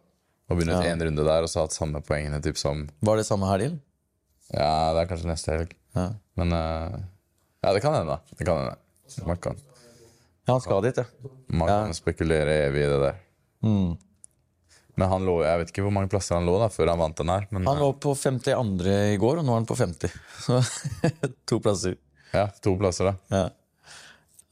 [0.50, 0.94] Og vunnet Ja.
[0.94, 3.80] én runde der og så hatt samme poengene typ som Var det samme helg?
[4.54, 5.74] Ja, det er kanskje neste helg.
[5.96, 6.14] Ja.
[6.38, 7.00] Men eh,
[7.64, 8.20] Ja, det kan hende.
[8.38, 8.76] Det kan hende.
[9.28, 9.56] Man kan,
[10.48, 11.04] ja, han skal dit, ja.
[11.48, 11.78] man Ja.
[11.86, 13.16] kan spekulere evig i det der.
[13.64, 13.94] Mm.
[14.96, 17.18] Men han lå, jeg vet ikke hvor mange plasser han lå da før han vant
[17.18, 17.48] den her.
[17.50, 18.86] Men Han lå på 52.
[19.14, 20.12] i går, og nå er han på 50.
[20.44, 20.60] Så
[21.50, 21.96] to plasser.
[22.34, 23.16] ja, to plasser, da.
[23.34, 23.50] Ja.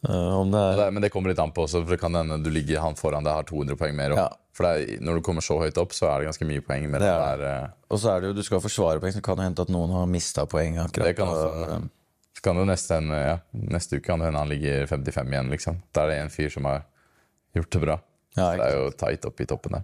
[0.01, 2.39] Uh, om det er men det kommer litt an på også, for det kan hende
[2.41, 4.15] du ligger han foran deg har 200 poeng mer.
[4.17, 4.29] Ja.
[4.57, 6.87] For er, når du kommer så høyt opp, så er det ganske mye poeng.
[6.91, 9.37] Det det er eh, Og så er det jo, du skal forsvare poeng, så kan
[9.37, 11.05] det hende at noen har mista poeng akkurat.
[11.11, 11.91] Det kan også Og, hende.
[12.41, 13.33] Så kan det jo neste, ja,
[13.69, 15.75] neste uke kan det hende han ligger 55 igjen, liksom.
[15.93, 16.87] Da er det en fyr som har
[17.53, 17.97] gjort det bra.
[18.33, 19.83] Ja, det er jo tight oppe i toppen der.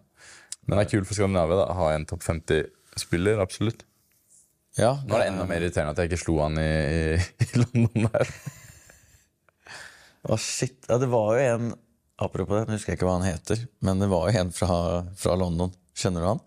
[0.65, 3.85] Men det er kult for Skandinavia da, å ha en topp 50-spiller, absolutt.
[4.79, 7.61] ja, Nå er det enda mer irriterende at jeg ikke slo han i, i, i
[7.61, 8.33] London der.
[10.25, 10.79] Å, shit.
[10.89, 11.75] Ja, det var jo en
[12.17, 14.77] Apropos det, nå husker jeg ikke hva han heter, men det var jo en fra,
[15.21, 15.69] fra London.
[15.93, 16.39] Kjenner du han?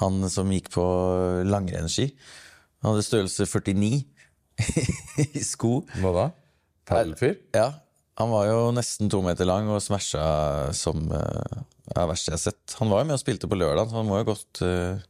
[0.00, 0.84] Han som gikk på
[1.44, 2.06] langrennsski.
[2.80, 3.98] Han hadde størrelse 49
[5.38, 5.80] i sko.
[6.00, 6.26] Hva da?
[6.88, 7.38] Paddelfyr?
[7.56, 7.70] Ja,
[8.20, 10.24] han var jo nesten to meter lang og smasha
[10.76, 12.76] som uh, er det verste jeg har sett.
[12.78, 15.00] Han var jo med og spilte på lørdag, så han må jo gått, uh,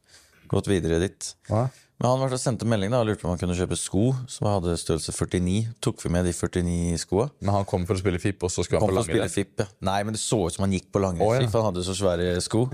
[0.49, 1.33] gått videre dit.
[1.51, 1.67] Hva?
[1.95, 4.49] Men han var sendte melding da og lurte på om han kunne kjøpe sko som
[4.49, 5.75] hadde størrelse 49.
[5.85, 7.29] Tok vi med de 49 skoa.
[7.39, 9.31] Men han kom for å spille FIP, og så skulle han Kom på langrenn?
[9.31, 9.69] FIP, ja.
[9.87, 11.23] Nei, men det så ut som han gikk på langrenn.
[11.23, 11.47] Oh, ja.
[11.47, 12.65] han hadde så svære sko.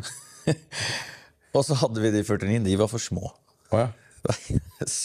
[1.59, 3.29] og så hadde vi de 49, de var for små.
[3.69, 3.91] Oh, ja.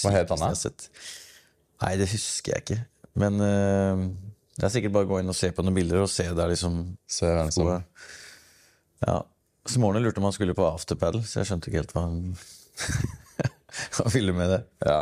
[0.01, 0.55] Hva het han da?
[1.83, 2.79] Nei, det husker jeg ikke.
[3.21, 4.05] Men uh,
[4.57, 6.53] det er sikkert bare å gå inn og se på noen bilder og se der
[6.53, 6.79] liksom
[7.11, 7.83] Se hvem som er.
[9.05, 9.19] Ja.
[9.69, 12.21] Smårene lurte om han skulle på afterpaddle, så jeg skjønte ikke helt hva han,
[13.99, 14.63] han ville med det.
[14.87, 15.01] Ja.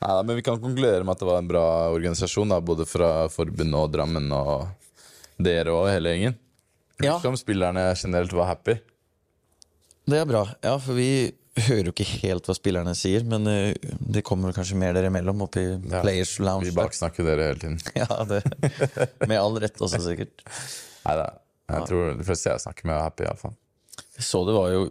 [0.00, 3.10] Nei, men vi kan konkludere med at det var en bra organisasjon, da, både fra
[3.32, 4.68] forbundet og Drammen og
[5.42, 6.36] dere og hele gjengen.
[7.02, 7.18] Ja.
[7.20, 8.78] Som spillerne generelt var happy.
[10.06, 10.46] Det er bra.
[10.62, 14.76] Ja, for vi hører jo ikke helt hva spillerne sier, men eh, det kommer kanskje
[14.78, 16.02] mer dere imellom oppi Ja.
[16.04, 16.68] Players Lounge.
[16.68, 17.80] Vi baksnakker dere hele tiden.
[18.02, 18.42] Ja, det,
[19.26, 20.44] med all rett også, sikkert.
[21.06, 21.26] Nei da.
[21.72, 23.56] Jeg tror de fleste jeg snakker med, er happy, iallfall.
[24.16, 24.84] Jeg så det var jo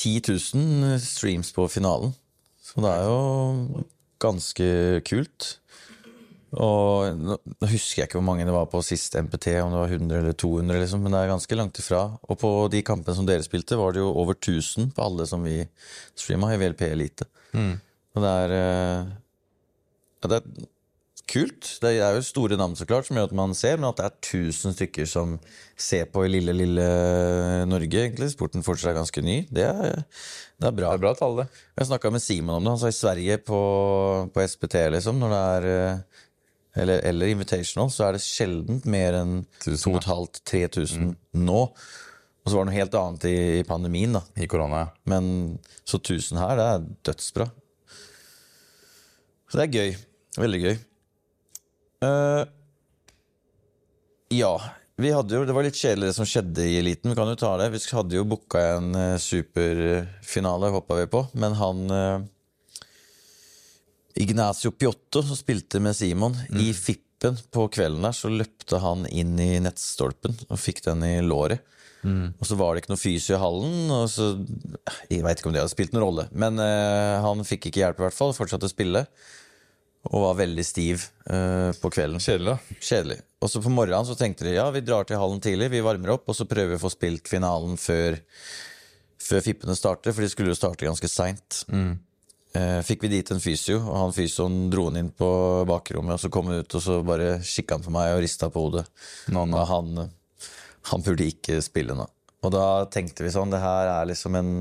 [0.00, 0.14] 10
[0.56, 2.14] 000 streams på finalen.
[2.64, 3.84] Så det er jo
[4.22, 4.66] ganske
[5.08, 5.56] kult.
[6.58, 7.36] Og nå
[7.70, 10.34] husker jeg ikke hvor mange det var på sist MPT, om det var 100 eller
[10.34, 12.02] 200, liksom, men det er ganske langt ifra.
[12.26, 15.46] Og på de kampene som dere spilte, var det jo over 1000 på alle som
[15.46, 15.60] vi
[16.18, 17.28] streama i VLP Elite.
[18.16, 19.16] Og det er eh,
[20.20, 20.68] ja, Det er
[21.30, 21.68] kult.
[21.82, 24.08] Det er jo store navn, så klart, som gjør at man ser, men at det
[24.08, 25.36] er 1000 stykker som
[25.78, 26.86] ser på i lille, lille
[27.70, 28.32] Norge, egentlig.
[28.34, 29.44] Sporten fortsatt er ganske ny.
[29.54, 30.90] Det er, det er bra.
[30.90, 31.46] Det er bra tall, det.
[31.78, 32.74] Jeg snakka med Simon om det.
[32.74, 33.60] Han sa i Sverige på,
[34.34, 36.26] på SPT, liksom, når det er eh,
[36.80, 40.00] eller, eller Invitational, så er det sjelden mer enn Tusen, ja.
[40.00, 41.62] 2500-3000 nå.
[42.40, 44.24] Og så var det noe helt annet i, i pandemien, da.
[44.40, 44.92] I korona, ja.
[45.12, 45.24] Men
[45.84, 47.50] så 1000 her, det er dødsbra.
[49.50, 49.96] Så det er gøy.
[50.40, 50.76] Veldig gøy.
[52.06, 52.44] Uh,
[54.32, 54.52] ja.
[55.00, 57.10] Vi hadde jo, det var litt kjedelig det som skjedde i eliten.
[57.12, 57.70] Vi kan jo ta det.
[57.74, 61.24] Vi hadde jo booka en uh, superfinale, hoppa vi på.
[61.40, 62.28] Men han eh,
[64.18, 69.36] Ignacio Piotto, som spilte med Simon, i Fippen på kvelden der, så løpte han inn
[69.40, 71.60] i nettstolpen og fikk den i låret.
[72.40, 73.90] Og så var det ikke noe fysio i hallen.
[73.92, 74.30] Og så,
[75.10, 78.00] jeg veit ikke om det hadde spilt noen rolle, men eh, han fikk ikke hjelp,
[78.00, 78.32] i hvert fall.
[78.36, 79.04] Fortsatte å spille.
[80.08, 82.22] Og var veldig stiv eh, på kvelden.
[82.24, 82.78] Kjedelig, da.
[82.80, 83.18] Kjedelig.
[83.44, 86.14] Og så på morgenen så tenkte de ja, vi drar til hallen tidlig, vi varmer
[86.16, 88.16] opp, og så prøver vi å få spilt finalen før,
[89.20, 91.66] før fippene starter, for de skulle jo starte ganske seint.
[91.68, 91.98] Eh,
[92.52, 95.28] fikk vi dit en fysio, og han fysioen dro han inn på
[95.70, 98.48] bakrommet, og så kom han ut, og så bare kikka han på meg og rista
[98.50, 98.86] på hodet.
[99.30, 99.60] Nå, nå.
[99.70, 100.08] Han,
[100.90, 102.08] han burde ikke spille nå.
[102.40, 104.52] Og da tenkte vi sånn, det her er liksom en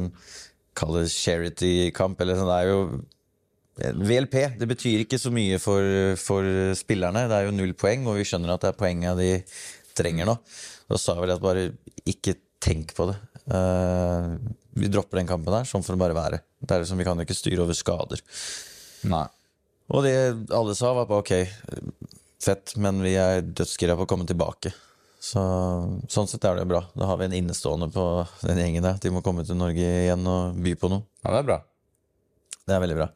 [0.80, 2.50] Kall det charity-kamp, eller sånn.
[2.52, 5.84] Det er jo VLP det betyr ikke så mye for,
[6.20, 6.46] for
[6.78, 7.26] spillerne.
[7.32, 9.32] Det er jo null poeng, og vi skjønner at det er poenga de
[9.98, 10.38] trenger nå.
[10.90, 11.66] Da sa jeg vel at bare
[12.08, 13.18] ikke tenk på det.
[13.50, 14.26] Eh,
[14.80, 16.42] vi dropper den kampen der, sånn for å bare være.
[16.62, 18.22] Det er liksom, Vi kan jo ikke styre over skader.
[19.10, 19.26] Nei.
[19.90, 20.14] Og det
[20.54, 21.34] alle sa, var bare ok,
[22.44, 24.72] fett, men vi er dødsgira på å komme tilbake.
[25.20, 25.42] Så,
[26.08, 26.84] sånn sett er det bra.
[26.96, 28.04] Da har vi en innestående på
[28.46, 29.02] den gjengen der.
[29.04, 31.04] De må komme til Norge igjen og by på noe.
[31.26, 31.58] Ja, det er bra.
[32.70, 33.10] Det er veldig bra.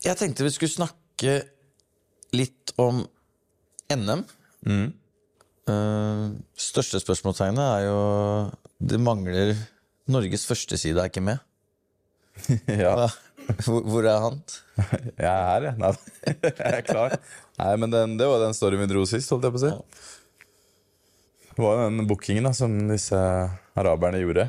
[0.00, 1.36] Jeg tenkte vi skulle snakke
[2.34, 3.04] litt om
[3.92, 4.24] NM.
[5.70, 6.22] Eh,
[6.58, 7.98] største spørsmålstegnet er jo
[8.80, 9.54] Det mangler
[10.10, 11.38] Norges førsteside er ikke med.
[12.84, 13.08] ja.
[13.64, 14.40] Hvor, hvor er han?
[15.20, 15.74] Jeg er her, jeg.
[15.78, 15.90] Nei,
[16.46, 17.14] jeg er klar.
[17.60, 19.72] Nei, men den, det var den storyen vi dro sist, holdt jeg på å si.
[21.50, 23.18] Det var den bookingen da, som disse
[23.78, 24.46] araberne gjorde.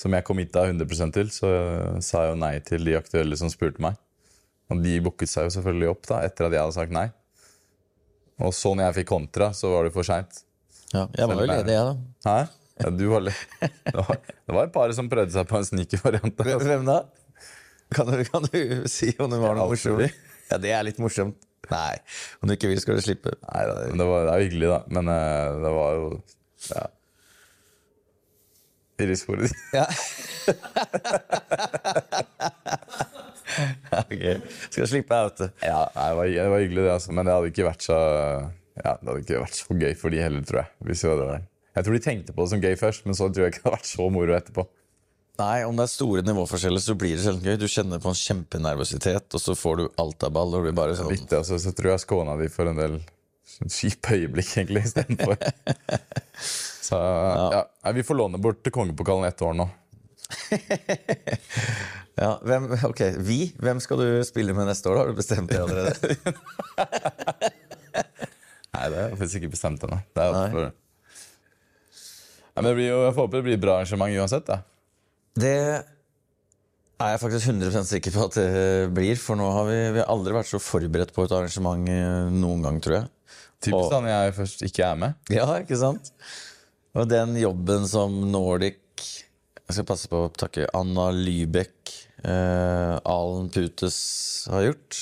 [0.00, 1.50] Som jeg kom hit av 100% til, så
[2.02, 4.00] sa jeg jo nei til de aktuelle som spurte meg.
[4.72, 7.06] Og de booket seg jo selvfølgelig opp da, etter at jeg hadde sagt nei.
[8.42, 10.42] Og så når jeg fikk kontra, så var det for seint.
[10.94, 11.94] Ja, jeg var jo ledig, jeg, da.
[12.26, 12.38] Hæ?
[12.82, 13.34] Ja, du var det,
[13.94, 16.40] var, det var et par som prøvde seg på en sneaker-variant.
[16.42, 16.58] altså.
[16.66, 16.98] Hvem da?
[17.94, 18.58] Kan du, kan du
[18.90, 20.22] si om det var noe morsomt?
[20.50, 21.38] Ja, det er litt morsomt.
[21.70, 21.94] Nei,
[22.42, 23.30] om du ikke vil, skal du slippe.
[23.46, 24.80] Nei, Det, det, var, det er hyggelig, da.
[24.98, 26.04] Men uh, det var jo
[26.74, 26.84] ja.
[29.04, 29.54] Irisporet.
[29.74, 29.86] Ja.
[34.00, 34.22] ok,
[34.68, 35.42] skal slippe out.
[35.64, 37.16] Ja, nei, det, var, det var hyggelig, det, altså.
[37.16, 40.22] men det hadde ikke vært så Ja, det hadde ikke vært så gøy for de
[40.22, 40.72] heller, tror jeg.
[40.88, 41.44] Hvis vi hadde der.
[41.74, 43.68] Jeg tror de tenkte på det som gøy først, men så tror jeg ikke det
[43.68, 44.66] hadde vært så moro etterpå.
[45.40, 47.56] Nei, om det er store nivåforskjeller, så blir det sjelden gøy.
[47.58, 51.10] Du kjenner på en kjempenervøsitet, og så får du altaball, og det blir bare sånn
[51.10, 53.00] Litt, altså, så tror jeg skåna de for en del
[53.44, 55.36] kjipe øyeblikk, egentlig, istedenfor.
[56.84, 57.64] Så ja.
[57.80, 57.92] ja.
[57.96, 59.64] vi får låne bort kongepokalen ett år nå.
[62.14, 63.38] Ja, hvem, ok, vi?
[63.58, 65.00] Hvem skal du spille med neste år?
[65.00, 65.94] Har du bestemt det allerede?
[68.74, 69.98] Nei, det har jeg faktisk ikke bestemt ennå.
[70.14, 70.68] Det er for...
[72.54, 74.46] Nei, men det blir jo, jeg håper det blir bra arrangement uansett.
[74.46, 74.60] da.
[75.42, 78.54] Det er jeg faktisk 100% sikker på at det
[78.94, 82.30] blir, for nå har vi, vi har aldri vært så forberedt på et arrangement eh,
[82.30, 83.10] noen gang, tror jeg.
[83.64, 85.18] Typisk da når jeg først ikke er med.
[85.34, 86.14] Ja, ikke sant?
[86.94, 88.83] Og den jobben som Nordic
[89.64, 91.92] Jeg skal passe på å takke Anna Lybekk,
[92.28, 93.96] eh, Alen Putes
[94.52, 94.98] har gjort.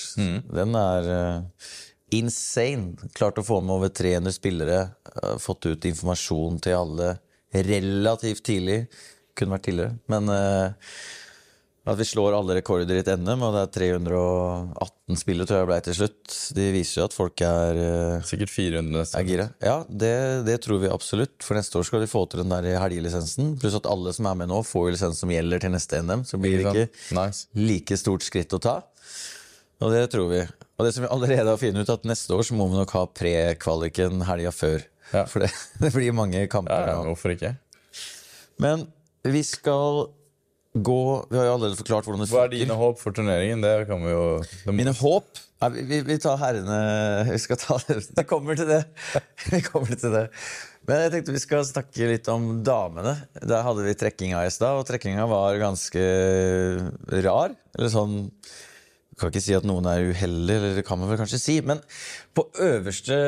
[0.54, 1.72] Den er eh,
[2.14, 3.08] insane.
[3.18, 4.78] Klart å få med over 300 spillere.
[5.16, 7.16] eh, fått ut informasjon til alle
[7.52, 8.86] relativt tidlig.
[9.34, 10.94] Kunne vært tidligere, men eh,
[11.82, 15.66] At vi slår alle rekorder i et NM, og det er 318 spillere tror jeg
[15.66, 16.34] ble til slutt.
[16.54, 19.46] De viser jo at folk er, eh, Sikkert 400 neste er gira.
[19.58, 20.12] Ja, det,
[20.46, 21.34] det tror vi absolutt.
[21.42, 23.56] For neste år skal de få til den der helgelisensen.
[23.58, 26.22] Pluss at alle som er med nå, får jo lisens som gjelder til neste NM.
[26.28, 27.02] Så blir det ikke?
[27.18, 27.50] Nice.
[27.58, 28.76] like stort skritt å ta.
[29.82, 30.46] Og det tror vi.
[30.78, 32.94] Og det som vi allerede har funnet ut, at neste år så må vi nok
[32.94, 34.86] ha pre-kvaliken helga før.
[35.10, 35.26] Ja.
[35.26, 35.50] For det,
[35.82, 36.86] det blir mange kamper.
[36.86, 37.56] ja, ja, hvorfor ikke?
[38.62, 38.86] Men
[39.26, 40.12] vi skal
[40.72, 43.60] gå Vi har jo allerede forklart hvordan det Hva er dine håp for turneringen?
[43.64, 44.24] Det kan vi jo
[44.66, 46.78] må, Mine håp Nei, vi, vi, tar herrene
[47.28, 48.82] Vi skal ta det Vi kommer til det.
[49.52, 50.26] Vi kommer til det.
[50.88, 53.14] Men jeg tenkte vi skal snakke litt om damene.
[53.38, 56.02] Der hadde vi trekkinga i stad, og trekkinga var ganske
[57.22, 57.54] rar.
[57.76, 58.16] Eller sånn
[59.18, 61.56] kan ikke si at noen er uheldig, eller det kan man vel kanskje si.
[61.66, 61.82] Men
[62.32, 63.18] på øverste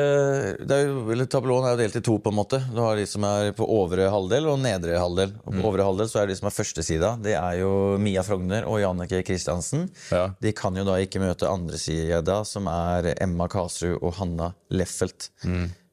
[0.65, 2.59] det er jo, Tablåen er jo delt i to, på en måte.
[2.73, 5.35] Du har de som er på ovre halvdel og nedre halvdel.
[5.45, 7.11] Og på ovre halvdel så er de som er førstesida.
[7.21, 7.71] Det er jo
[8.01, 9.87] Mia Frogner og Jannicke Christiansen.
[10.09, 10.27] Ja.
[10.41, 15.29] De kan jo da ikke møte andre sida, som er Emma Kasrud og Hanna Leffelt,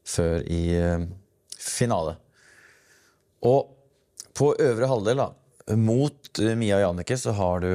[0.08, 1.06] før i uh,
[1.60, 2.16] finale.
[3.44, 3.68] Og
[4.32, 5.30] på øvre halvdel, da,
[5.78, 7.68] mot eh, Mia og Jannicke, så har du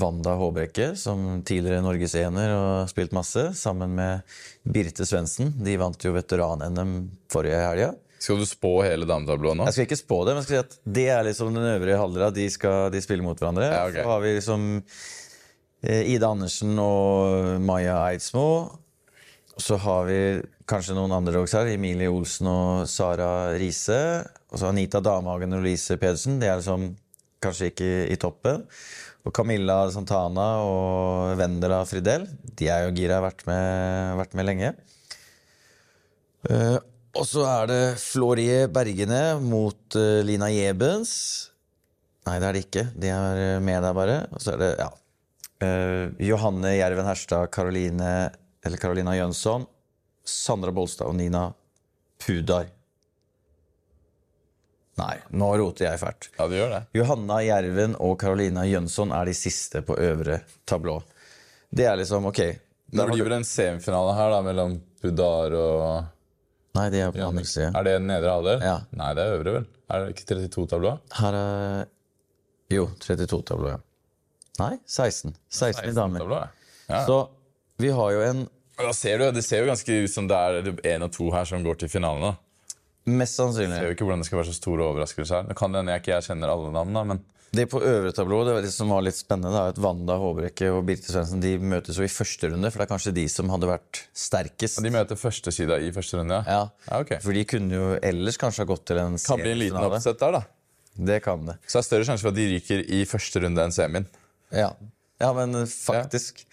[0.00, 4.22] Wanda Håbrekke, som tidligere norgesener og spilt masse, sammen med
[4.62, 5.50] Birte Svendsen.
[5.64, 6.94] De vant jo veteran-NM
[7.32, 7.90] forrige helga.
[8.24, 9.66] Skal du spå hele dametablået nå?
[9.68, 11.98] Jeg skal ikke spå det, men jeg skal si at det er liksom den øvrige
[12.00, 12.36] halvdelen.
[12.38, 13.66] De, skal- de spiller mot hverandre.
[13.68, 14.00] Ja, okay.
[14.00, 14.64] Så har vi liksom
[16.14, 18.46] Ida Andersen og Maja Eidsmo.
[19.60, 20.20] Så har vi
[20.66, 21.74] kanskje noen andre også her.
[21.74, 23.98] Emilie Olsen og Sara Riise.
[24.50, 26.40] Og så Anita Damhagen og Louise Pedersen.
[26.40, 26.94] Det er liksom
[27.44, 28.64] kanskje ikke i toppen.
[29.24, 32.26] Og Camilla Santana og Vendela Fridel.
[32.58, 34.74] De er jo gira, har vært med, vært med lenge.
[36.44, 36.76] Uh,
[37.14, 41.14] og så er det Florie Bergene mot uh, Lina Jebens.
[42.26, 42.84] Nei, det er det ikke.
[42.96, 44.20] De er eh, med der, bare.
[44.32, 44.92] Og så er det, ja
[45.62, 48.32] Uh, Johanne Jerven Herstad, Karoline
[48.82, 49.62] Carolina Jønsson,
[50.26, 51.46] Sandra Bolstad og Nina
[52.20, 52.66] Pudar.
[55.00, 56.28] Nei, nå roter jeg fælt.
[56.38, 56.82] Ja, du gjør det.
[56.94, 61.00] Johanna Jerven og Carolina Jønsson er de siste på øvre tablå.
[61.74, 62.40] Det er liksom ok.
[62.94, 66.12] Det blir vel en semifinale her da, mellom Budar og
[66.74, 67.74] Nei, det er på andre siden.
[67.78, 68.62] Er det nedre halvdel?
[68.66, 68.76] Ja.
[68.98, 69.66] Nei, det er øvre, vel?
[69.94, 70.94] Er det ikke 32-tablå?
[71.20, 71.84] Her er
[72.74, 73.78] Jo, 32-tablå, ja.
[74.58, 75.34] Nei, 16.
[75.50, 76.24] 16 i damer.
[76.30, 76.40] Ja.
[76.88, 77.02] Ja.
[77.06, 77.18] Så
[77.82, 78.44] vi har jo en
[78.78, 81.28] Ja, Da ser du, Det ser jo ganske ut som det er én og to
[81.30, 82.22] her som går til finalen.
[82.22, 82.34] da.
[83.04, 85.48] Mest Jeg sannsynlig ser jo ikke hvordan det skal være så store overraskelser her.
[85.50, 87.22] Det kan hende jeg ikke jeg kjenner alle navnene, men
[87.54, 90.80] Det på øvre tablå det, det som var litt spennende, er at Wanda Håbrekke og
[90.88, 93.68] Birte Svendsen de møtes jo i første runde, for det er kanskje de som hadde
[93.70, 94.80] vært sterkest.
[94.82, 96.40] de møter førstesida i første runde.
[96.42, 96.56] ja.
[96.56, 97.20] Ja, Ja, okay.
[97.22, 100.18] For de kunne jo ellers kanskje ha gått til en Kan bli en liten oppsett
[100.18, 100.42] der, da.
[100.96, 101.58] Det kan det.
[101.66, 104.08] Så det er større sjanse for at de ryker i første runde enn semien.
[104.54, 104.72] Ja,
[105.20, 106.40] ja men faktisk.
[106.42, 106.46] faktisk.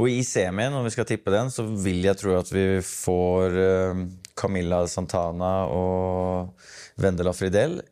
[0.00, 3.56] Og i semien, om vi skal tippe den, så vil jeg tro at vi får
[3.60, 4.02] eh,
[4.38, 6.56] Camilla Santana og
[7.00, 7.82] Vendela Fridel.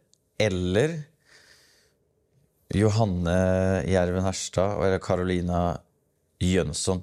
[0.41, 0.95] Eller
[2.73, 3.37] Johanne
[3.89, 5.61] Jerven Herstad eller Carolina
[6.41, 7.03] Jønsson.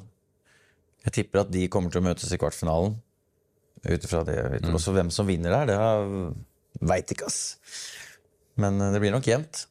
[1.06, 2.98] Jeg tipper at de kommer til å møtes i kvartfinalen.
[3.86, 4.70] Ut ifra det jeg vet.
[4.74, 7.58] Også hvem som vinner der, det veit ikke, ass.
[8.58, 9.68] Men eh, det blir nok jevnt.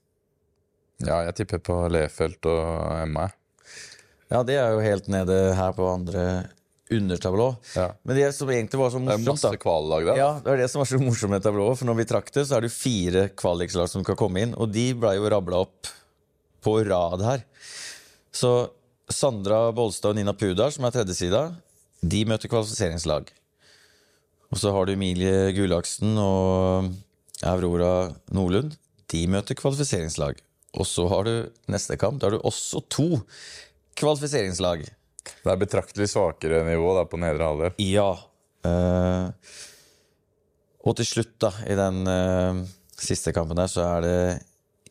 [1.03, 3.27] Ja, jeg tipper på Lefelt og Emma.
[4.33, 6.25] Ja, det er jo helt nede her på andre
[6.95, 7.49] undertablå.
[7.75, 7.89] Ja.
[8.05, 10.19] Men det som egentlig var så morsomt Det er masse kvallag der.
[10.21, 12.45] ja, det er det som var så morsomt med tablået, for når vi trakk det,
[12.49, 15.91] så er det fire kvalikslag som skal komme inn, og de ble jo rabla opp
[16.65, 17.45] på rad her.
[18.35, 18.53] Så
[19.13, 21.47] Sandra Bolstad og Nina Pudar, som er tredjesida,
[22.05, 23.29] de møter kvalifiseringslag.
[24.53, 26.93] Og så har du Emilie Gulaksen og
[27.43, 28.77] Aurora Nordlund.
[29.11, 30.39] De møter kvalifiseringslag.
[30.79, 31.33] Og så har du
[31.71, 32.21] neste kamp.
[32.21, 33.09] Da har du også to
[33.99, 34.85] kvalifiseringslag.
[35.25, 37.79] Det er betraktelig svakere nivå da, på nedre halvdel.
[37.85, 38.11] Ja.
[38.65, 39.55] Eh,
[40.85, 42.65] og til slutt, da, i den eh,
[43.01, 44.19] siste kampen der, så er det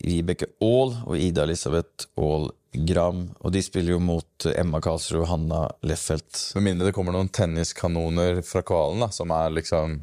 [0.04, 3.28] Vibeke Aall og Ida Elisabeth Aall Gram.
[3.46, 6.40] Og de spiller jo mot Emma Karlsrud og Hanna Leffelt.
[6.58, 10.00] Med mindre det kommer noen tenniskanoner fra kvalen da, som er liksom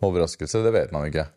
[0.00, 0.64] overraskelse.
[0.64, 1.28] Det vet man jo ikke.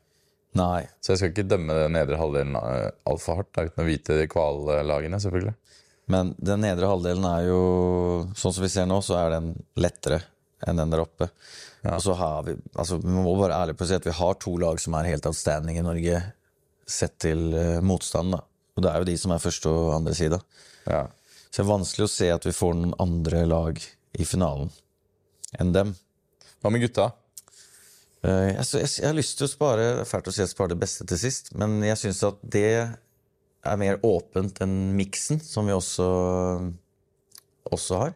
[0.57, 0.85] Nei.
[1.01, 4.19] Så jeg skal ikke dømme den nedre halvdelen eh, altfor hardt da, uten å vite
[4.31, 5.55] kvallagene, selvfølgelig.
[6.13, 7.61] Men den nedre halvdelen er jo
[8.37, 10.21] Sånn som vi ser nå, så er den lettere
[10.63, 11.27] enn den der oppe.
[11.83, 14.37] Og så har vi altså Vi må være ærlige på å si at vi har
[14.39, 16.21] to lag som er helt outstanding i Norge
[16.87, 18.35] sett til uh, motstand.
[18.35, 18.43] da.
[18.75, 20.39] Og det er jo de som er første og andre side.
[20.87, 21.05] Ja.
[21.49, 23.79] Så det er vanskelig å se at vi får noen andre lag
[24.19, 24.71] i finalen
[25.59, 25.93] enn dem.
[26.63, 27.11] Hva med gutta?
[28.23, 30.79] Uh, Jeg, jeg, jeg har lyst til å spare Det fælt å si spare det
[30.79, 32.69] beste til sist, men jeg syns at det
[33.63, 36.07] er mer åpent enn miksen, som vi også,
[37.71, 38.15] også har.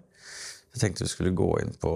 [0.76, 1.92] Jeg tenkte vi skulle gå inn på,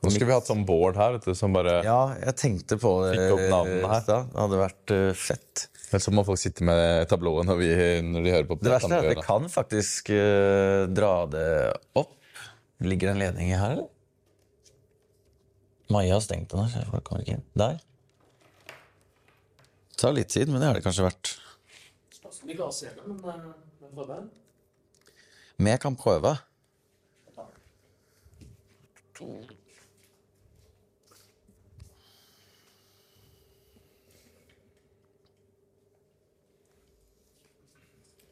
[0.00, 2.78] på Nå skulle vi hatt sånn board her, vet du, som bare Ja, jeg tenkte
[2.80, 4.06] på det Fikk opp navnene her.
[4.08, 5.66] Det hadde vært uh, fett.
[5.88, 7.68] Men så må folk sitte med tablået når, vi,
[8.04, 8.58] når de hører på.
[8.60, 11.46] Det verste er at andre kan faktisk uh, dra det
[12.00, 12.16] opp.
[12.84, 13.88] Ligger det en ledning her, eller?
[15.88, 17.46] Maja har stengt den her, så jeg kommer ikke inn.
[17.58, 17.78] Der.
[19.88, 21.32] Det tar litt tid, men det har det kanskje vært.
[22.48, 23.18] Om klarer oss gjennom, men
[23.76, 23.94] vi prøver.
[23.94, 24.30] prøve.
[25.58, 26.30] Men kan prøve.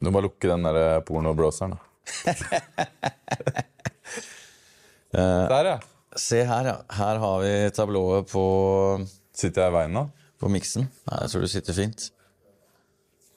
[0.01, 1.79] Du må bare lukke den der pornoblåseren, pornobrowseren, da.
[5.17, 5.79] Der, ja.
[6.17, 6.77] Se her, ja.
[6.93, 8.45] Her har vi tablået på,
[9.37, 10.09] Sitter jeg i veien nå?
[10.41, 10.89] på miksen.
[11.09, 12.11] Nei, jeg tror du sitter fint.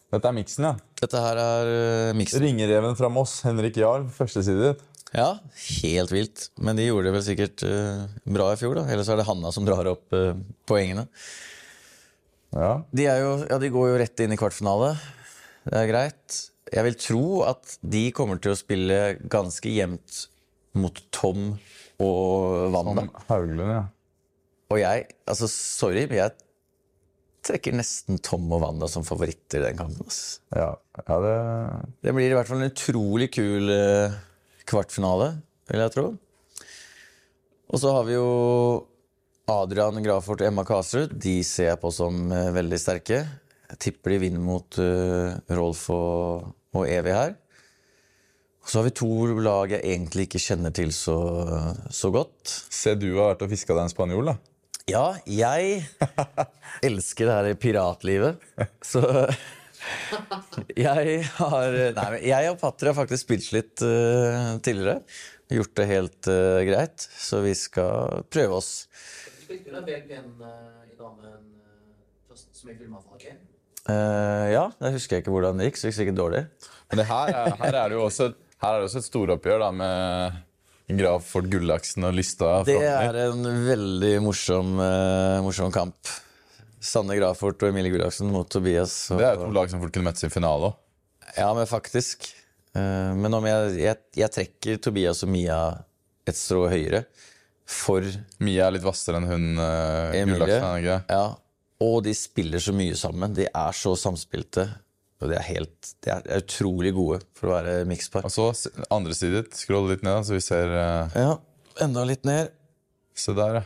[0.10, 0.74] Dette er miksen, ja.
[0.98, 2.42] Dette her er uh, miksen.
[2.42, 4.74] Ringereven fra Moss, Henrik Jarl, førsteside.
[5.14, 5.36] Ja,
[5.82, 6.48] helt vilt.
[6.58, 8.88] Men de gjorde det vel sikkert uh, bra i fjor, da.
[8.90, 10.34] Ellers er det Hanna som drar opp uh,
[10.70, 11.06] poengene.
[12.56, 12.72] Ja.
[12.90, 14.96] De, jo, ja, de går jo rett inn i kvartfinale.
[15.70, 16.42] Det er greit.
[16.74, 19.00] Jeg vil tro at de kommer til å spille
[19.30, 20.24] ganske jevnt
[20.78, 21.52] mot Tom
[22.02, 23.06] og Wanda.
[23.30, 23.86] Hauglund, ja.
[24.70, 26.34] Og jeg, altså sorry, men jeg
[27.46, 30.10] trekker nesten Tom og Wanda som favoritter i den kampen.
[30.56, 30.74] Ja,
[31.08, 31.36] ja det
[32.04, 34.18] Det blir i hvert fall en utrolig kul eh,
[34.70, 35.34] kvartfinale,
[35.70, 36.08] vil jeg tro.
[37.70, 38.30] Og så har vi jo
[39.50, 41.14] Adrian Grafort og Emma Kasrud.
[41.14, 43.24] De ser jeg på som eh, veldig sterke.
[43.70, 47.38] Jeg tipper de vinner mot eh, Rolf og, og Evy her.
[48.70, 49.10] Så har vi to
[49.42, 51.18] lag jeg egentlig ikke kjenner til så,
[51.90, 52.52] så godt.
[52.70, 54.36] Se, du har vært og fiska deg en spanjol, da.
[54.90, 55.84] Ja, jeg
[56.88, 58.46] elsker det her piratlivet.
[58.82, 59.04] Så
[60.88, 65.04] jeg har Nei, men jeg og Patter har faktisk spilt litt uh, tidligere.
[65.50, 68.74] Gjort det helt uh, greit, så vi skal prøve oss.
[69.44, 71.96] Spilte du den BLP-en uh, i damen uh,
[72.30, 73.22] først, som jeg filma for?
[73.22, 73.42] Game.
[73.90, 76.44] Uh, ja, jeg husker jeg ikke hvordan det gikk, så det gikk sikkert dårlig.
[76.90, 78.32] Men det her, er, her er det jo også,
[78.62, 80.46] her er det også et storoppgjør da, med
[80.90, 82.66] Grafort Gullaksen og Lystad.
[82.70, 86.14] Det er en veldig morsom, uh, morsom kamp.
[86.80, 88.94] Sanne Grafort og Emilie Gullaksen mot Tobias.
[89.14, 90.80] Og, Det er to lag som fort kunne møttes i finale òg.
[91.36, 92.30] Ja, men faktisk.
[92.74, 95.60] Uh, men om jeg, jeg, jeg trekker Tobias og Mia
[96.30, 97.06] et strå høyere
[97.70, 98.06] for
[98.42, 100.58] Mia er litt hvassere enn hun uh, Emilie.
[100.58, 101.06] Gullaksen.
[101.06, 101.24] Ja,
[101.86, 103.36] og de spiller så mye sammen.
[103.38, 104.66] De er så samspilte.
[105.20, 108.24] Og de er helt De er, er utrolig gode for å være mikspar.
[108.24, 108.46] Og så
[108.90, 111.34] andre side, scroll litt ned, så vi ser uh, Ja,
[111.84, 112.54] enda litt ned.
[113.20, 113.64] Se der, ja.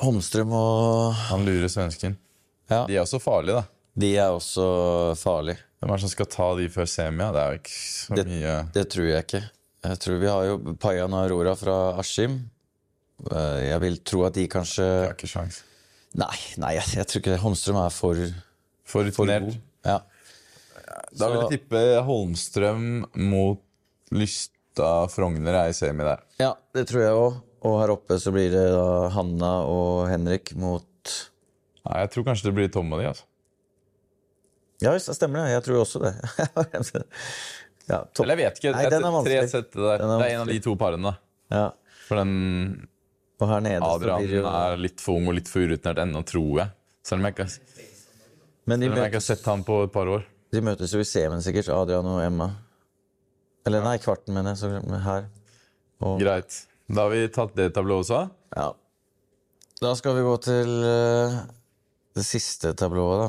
[0.00, 2.16] Holmstrøm og Han lurer svensken.
[2.72, 3.66] Ja, De er også farlige, da.
[4.02, 4.64] de er også
[5.20, 5.60] farlige.
[5.80, 7.28] Hvem er det som skal ta de før semia?
[7.36, 9.42] Det er jo ikke så Det- mye Det tror jeg ikke.
[9.86, 12.38] Jeg tror Vi har jo Payan og Aurora fra Askim.
[13.30, 15.62] Eh, Jeg vil tro at de kanskje Jeg har ikke sjans.
[16.16, 17.40] Nei, nei jeg, jeg tror ikke det.
[17.44, 18.14] Holmstrøm er for,
[18.84, 19.58] For rutinert.
[19.84, 20.00] Ja.
[21.18, 22.86] Da vil jeg tippe Holmstrøm
[23.30, 23.62] mot
[24.14, 26.20] Lysta Frogner er i semi der.
[26.42, 27.38] ja, det tror jeg òg.
[27.66, 30.84] Og her oppe så blir det da Hanna og Henrik mot
[31.86, 33.06] Nei, Jeg tror kanskje det blir Tom og de.
[33.12, 33.24] altså.
[34.82, 35.54] Ja visst, det stemmer det.
[35.54, 36.12] Jeg tror også det.
[37.92, 38.00] ja.
[38.20, 38.72] Eller jeg vet ikke.
[38.76, 39.48] Nei, den er tre vanskelig.
[39.54, 39.94] sett der.
[39.94, 41.14] Er det er en av de to parene.
[41.54, 41.66] Ja.
[42.08, 42.34] For den
[43.40, 46.02] Og her nede så Adrian blir jo er litt for ung og litt for urutinert
[46.04, 46.74] ennå, tror jeg.
[47.06, 47.48] Selv om jeg ikke,
[48.66, 50.26] Men de, selv om jeg ikke har sett han på et par år.
[50.54, 52.50] De møtes jo i semien sikkert, Adrian og Emma.
[53.66, 54.58] Eller nei, kvarten, mener jeg.
[54.62, 55.28] Så her.
[56.00, 56.66] Og, Greit.
[56.86, 58.26] Da har vi tatt det tablået også.
[58.56, 58.72] ja.
[59.76, 61.34] Da skal vi gå til uh,
[62.16, 63.28] det siste tablået, da.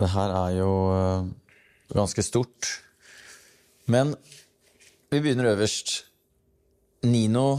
[0.00, 1.26] Det her er jo uh,
[1.92, 2.70] ganske stort.
[3.86, 4.14] Men
[5.10, 6.04] vi begynner øverst.
[7.04, 7.58] Nino,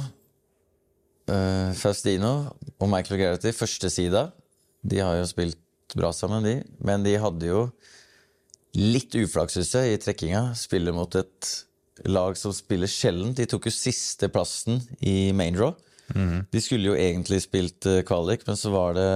[1.29, 2.49] uh, Faustino
[2.79, 4.31] og Michael Garrity, første sida.
[4.85, 5.61] De har jo spilt
[5.97, 6.59] bra sammen, de.
[6.85, 7.61] Men de hadde jo
[8.75, 10.49] litt uflaks jeg, i trekkinga.
[10.59, 11.51] Spiller mot et
[12.09, 13.33] lag som spiller sjelden.
[13.37, 15.73] De tok jo sisteplassen i main draw.
[16.53, 19.09] De skulle jo egentlig spilt eh, kvalik, men så var det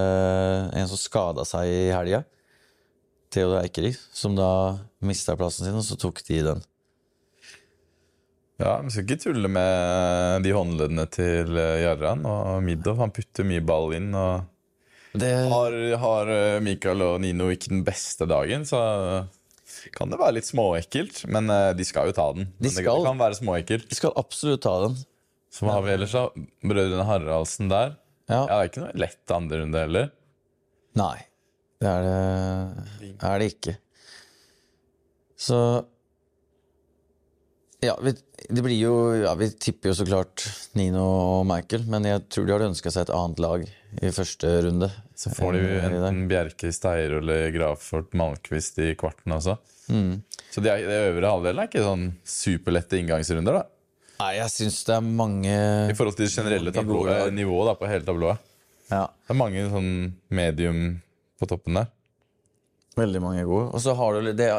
[0.80, 2.24] en som skada seg i helga.
[3.30, 6.64] Theodor Eikeri, som da mista plassen sin, og så tok de den.
[8.60, 12.98] Ja, Vi skal ikke tulle med de håndleddene til eh, Jarran og Midov.
[13.04, 14.10] Han putter mye ball inn.
[14.18, 14.50] og
[15.18, 18.80] Det, Har, har eh, Mikael og Nino ikke den beste dagen, så
[19.96, 21.24] kan det være litt småekkelt.
[21.34, 22.52] Men eh, de skal jo ta den.
[22.62, 23.00] De skal.
[23.02, 23.88] det kan være småekkelt.
[23.90, 25.00] de skal absolutt ta den.
[25.50, 26.28] Så hva har vi ellers, da?
[26.62, 27.96] Brødrene Haraldsen der.
[28.30, 28.44] Ja.
[28.44, 30.12] Ja, Det er ikke noe lett andre runde heller.
[31.00, 31.16] Nei.
[31.80, 33.74] Det er det, er det ikke.
[35.40, 35.58] Så
[37.82, 38.12] Ja, vi,
[38.50, 40.44] det blir jo Ja, vi tipper jo så klart
[40.76, 41.04] Nino
[41.40, 43.64] og Michael, men jeg tror de hadde ønska seg et annet lag
[44.04, 44.90] i første runde.
[45.16, 49.56] Så får de jo enn enten Bjerke, Steiro eller Grafort Malmquist i kvarten også.
[49.90, 50.20] Mm.
[50.52, 53.64] Så de, det øvre halvdelen er ikke sånn superlette inngangsrunder, da.
[54.20, 55.54] Nei, jeg syns det er mange
[55.90, 57.34] I forhold til det generelle Mange gode tablå, lag.
[57.40, 58.44] nivået da, på hele tablået.
[58.92, 59.90] Ja, Det er mange sånn
[60.36, 60.82] medium
[61.40, 61.88] på toppen der.
[63.00, 63.70] veldig mange gode.
[63.72, 64.50] Og så har du det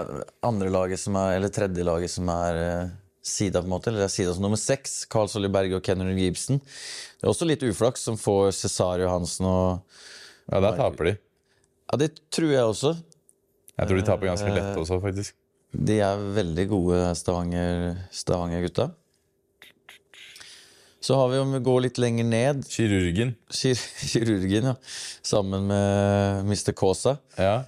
[0.49, 2.91] andre laget som er Eller tredje laget som er eh,
[3.23, 3.91] sida, på en måte.
[3.91, 5.05] Eller det er sida som nummer seks.
[5.13, 6.61] Carl Solly Berge og Kenner Gibson.
[6.61, 9.83] Det er også litt uflaks som får Cesario Hansen og
[10.51, 11.17] Ja, der taper de.
[11.91, 12.95] Ja, det tror jeg også.
[13.77, 15.37] Jeg tror de taper ganske lett også, faktisk.
[15.71, 18.89] De er veldig gode Stavanger- Stavanger-gutta.
[21.01, 23.31] Så har vi, om vi går litt lenger ned, Kirurgen.
[23.49, 23.79] kir
[24.13, 24.75] kirurgen, ja.
[25.25, 26.75] Sammen med Mr.
[26.77, 27.15] Kaasa.
[27.39, 27.63] Ja,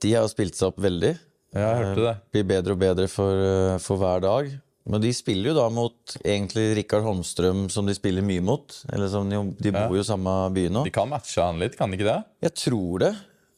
[0.00, 1.14] De har jo spilt seg opp veldig.
[1.54, 2.14] Ja jeg hørte det.
[2.34, 4.52] Blir bedre og bedre for, eh, for hver dag.
[4.84, 8.74] Men de spiller jo da mot egentlig Rikard Holmstrøm, som de spiller mye mot.
[8.92, 10.82] Eller som de, de bor jo i samme by nå.
[10.84, 12.18] De kan matche han litt, kan de ikke det?
[12.44, 13.12] Jeg tror det.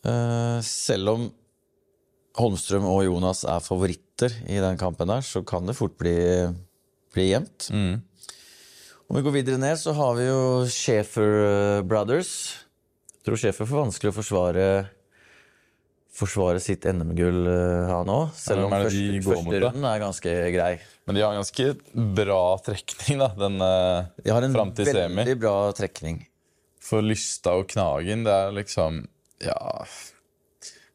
[0.07, 1.27] Eh, selv om
[2.37, 6.15] Holmstrøm og Jonas er favoritter i den kampen der, så kan det fort bli,
[7.17, 7.71] bli jevnt.
[9.07, 10.41] Om vi går videre ned, så har vi jo
[10.71, 11.35] Schäfer
[11.79, 12.31] eh, Brothers.
[13.17, 14.67] Jeg tror Schäfer får vanskelig å forsvare
[16.17, 18.31] Forsvare sitt NM-gull, eh, han òg.
[18.39, 20.71] Selv om de første, første runden er ganske grei.
[21.07, 21.67] Men de har en ganske
[22.17, 23.29] bra trekning, da.
[23.37, 25.19] Den eh, De har en fram til semi.
[25.21, 26.23] veldig bra trekning.
[26.87, 29.03] For Lysta og Knagen, det er liksom
[29.43, 29.57] Ja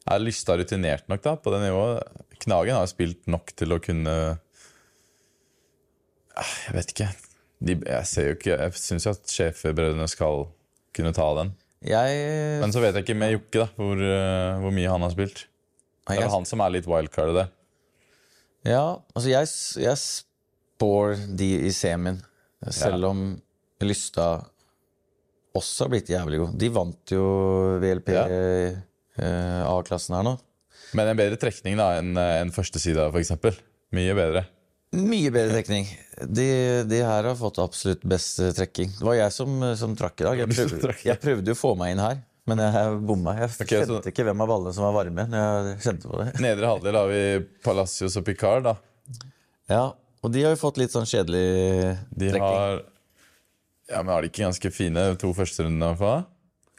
[0.08, 2.02] Er Lysta rutinert nok da, på det nivået?
[2.42, 4.14] Knagen har spilt nok til å kunne
[6.34, 7.08] Ah, Jeg vet ikke.
[7.62, 10.46] De, jeg ser jo ikke Jeg syns jo at Schäfer-brødrene skal
[10.96, 11.52] kunne ta den.
[11.82, 15.10] Jeg, Men så vet jeg ikke med Jokke da, hvor, eh, hvor mye han har
[15.14, 15.46] spilt.
[16.06, 17.50] Det er vel han som er litt wildcardet der.
[18.66, 18.84] Ja,
[19.16, 19.48] altså jeg,
[19.82, 22.20] jeg spår de i semien.
[22.70, 23.08] Selv Ja.
[23.10, 23.24] om
[23.82, 24.44] Lystad
[25.58, 26.54] også har blitt jævlig god.
[26.58, 27.24] De vant jo
[27.82, 28.24] VLP Ja.
[28.30, 30.36] eh, A-klassen her nå.
[30.94, 33.32] Men en bedre trekning da enn en førstesida, f.eks.
[33.92, 34.46] Mye bedre.
[34.92, 35.86] Mye bedre trekning.
[36.28, 36.46] De,
[36.84, 38.90] de her har fått absolutt best eh, trekking.
[38.98, 40.42] Det var jeg som, som trakk i dag.
[40.42, 42.18] Jeg prøvde, jeg prøvde å få meg inn her,
[42.50, 43.34] men jeg bomma.
[43.40, 46.20] Jeg okay, kjente så- ikke hvem av ballene som var varme når jeg kjente på
[46.20, 46.26] det.
[46.44, 47.22] Nedre halvdel har vi
[47.64, 48.68] Palacios og Picard.
[48.68, 48.76] da.
[49.72, 49.84] Ja,
[50.22, 51.46] Og de har jo fått litt sånn kjedelig
[52.12, 52.42] De trekking.
[52.42, 52.82] har
[53.88, 56.26] Ja, men Har de ikke ganske fine to hvert fall?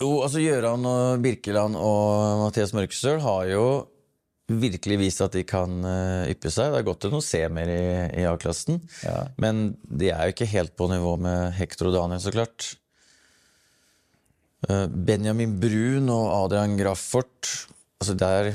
[0.02, 3.66] Jo, altså Gjøran og Birkeland og Mathias Mørkestøl har jo
[4.62, 6.72] virkelig vist at de kan eh, yppe seg.
[6.74, 7.84] Det er godt til noen semier i,
[8.22, 8.82] i A-klassen.
[9.06, 9.20] Ja.
[9.42, 12.70] Men de er jo ikke helt på nivå med Hector og Daniel, så klart.
[14.70, 17.50] Eh, Benjamin Brun og Adrian Graffort
[18.00, 18.54] Altså Der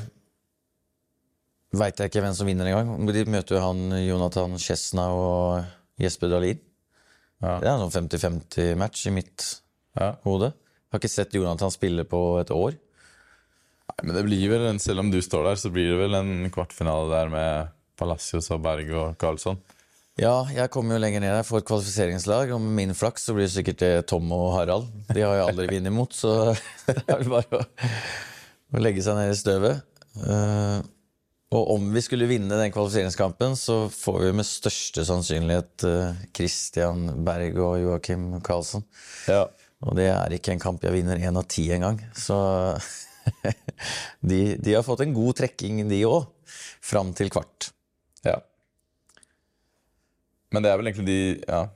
[1.76, 3.06] veit jeg ikke hvem som vinner engang.
[3.12, 6.60] De møter jo han Jonathan Chesna og Jesper Dahlin.
[7.44, 7.58] Ja.
[7.62, 9.44] Det er en sånn 50-50-match i mitt
[9.98, 10.14] Ja.
[10.24, 10.52] hode.
[10.92, 12.76] Har ikke sett Jonathan spille på et år.
[13.88, 16.14] Nei, men det blir vel, en- Selv om du står der, så blir det vel
[16.18, 17.68] en kvartfinale der med
[17.98, 19.58] Palacios og Berg og Karlsson.
[20.18, 21.30] Ja, jeg kommer jo lenger ned.
[21.36, 24.88] Jeg får et kvalifiseringslag, og med min flaks så blir det sikkert Tom og Harald.
[25.14, 26.32] De har jeg aldri vunnet imot, så
[26.86, 27.66] det er vel bare å,
[28.74, 29.82] å legge seg ned i støvet.
[30.18, 30.82] Uh,
[31.54, 37.06] og om vi skulle vinne den kvalifiseringskampen, så får vi med største sannsynlighet eh, Christian
[37.24, 38.84] Berg og Joakim Karlsson.
[39.30, 39.46] Ja.
[39.80, 42.02] Og det er ikke en kamp jeg vinner én av ti engang.
[42.12, 42.36] Så
[44.30, 46.28] de, de har fått en god trekking, de òg.
[46.84, 47.70] Fram til kvart.
[48.26, 48.38] ja.
[50.48, 51.66] Men det er vel egentlig de Ja.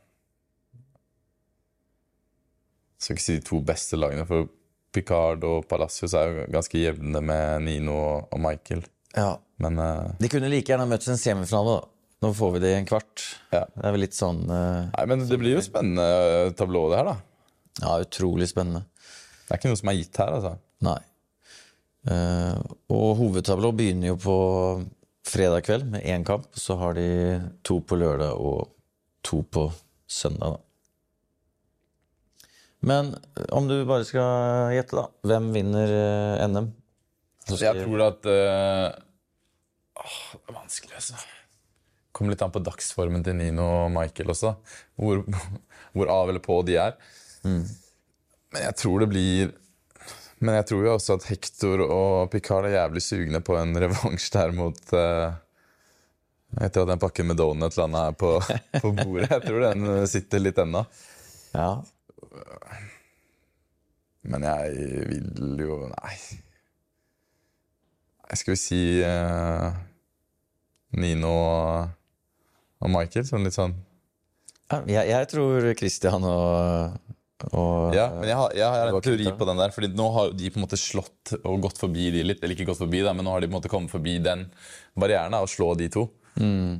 [3.03, 4.46] Skal ikke si de to beste lagene, for
[4.94, 8.84] Picard og Palacios er jo ganske jevne med Nino og Michael.
[9.16, 11.74] Ja, Men uh, De kunne like gjerne møttes i en semifinale.
[11.80, 11.88] da.
[12.22, 13.24] Nå får vi det i en kvart.
[13.50, 13.64] Ja.
[13.74, 16.05] Det er vel litt sånn uh, Nei, men det blir jo spennende
[16.46, 17.16] eh, tablå, det her, da.
[17.82, 18.84] Ja, utrolig spennende.
[19.42, 20.53] Det er ikke noe som er gitt her, altså.
[20.86, 21.00] Nei.
[22.11, 22.59] Eh,
[22.90, 24.36] og hovedtablå begynner jo på
[25.28, 26.48] fredag kveld med én kamp.
[26.55, 27.07] Så har de
[27.66, 28.72] to på lørdag og
[29.22, 29.68] to på
[30.11, 30.68] søndag, da.
[32.82, 35.07] Men eh, om du bare skal gjette, da.
[35.30, 36.72] Hvem vinner eh, NM?
[37.59, 38.92] Jeg tror at uh,
[39.98, 41.16] åh, Det er vanskelig, altså.
[42.14, 44.53] Kommer litt an på dagsformen til Nino og Michael også.
[44.98, 45.24] Hvor,
[45.94, 46.94] hvor av eller på de er.
[47.42, 49.50] Men jeg tror det blir
[50.43, 54.28] Men jeg tror jo også at Hector og Picard er jævlig sugne på en revansj
[54.34, 55.38] der mot uh,
[56.61, 58.34] Etter at den pakken med donut landa her på,
[58.82, 59.30] på bordet.
[59.30, 60.82] Jeg tror den eh, sitter litt ennå.
[61.55, 61.70] Ja.
[64.28, 66.12] Men jeg vil jo Nei.
[68.36, 69.72] Skal vi si uh,
[71.01, 71.97] Nino og,
[72.84, 73.24] og Michael?
[73.28, 73.78] Sånn litt sånn
[74.88, 77.12] jeg, jeg tror Christian og,
[77.51, 79.74] og Ja, men jeg har, jeg har en var teori på den der.
[79.74, 82.43] Fordi nå har de på en måte slått og gått forbi de litt.
[82.43, 84.47] Eller ikke gått forbi, da, men nå har de på en måte kommet forbi den
[84.99, 86.07] barrieren og slå de to.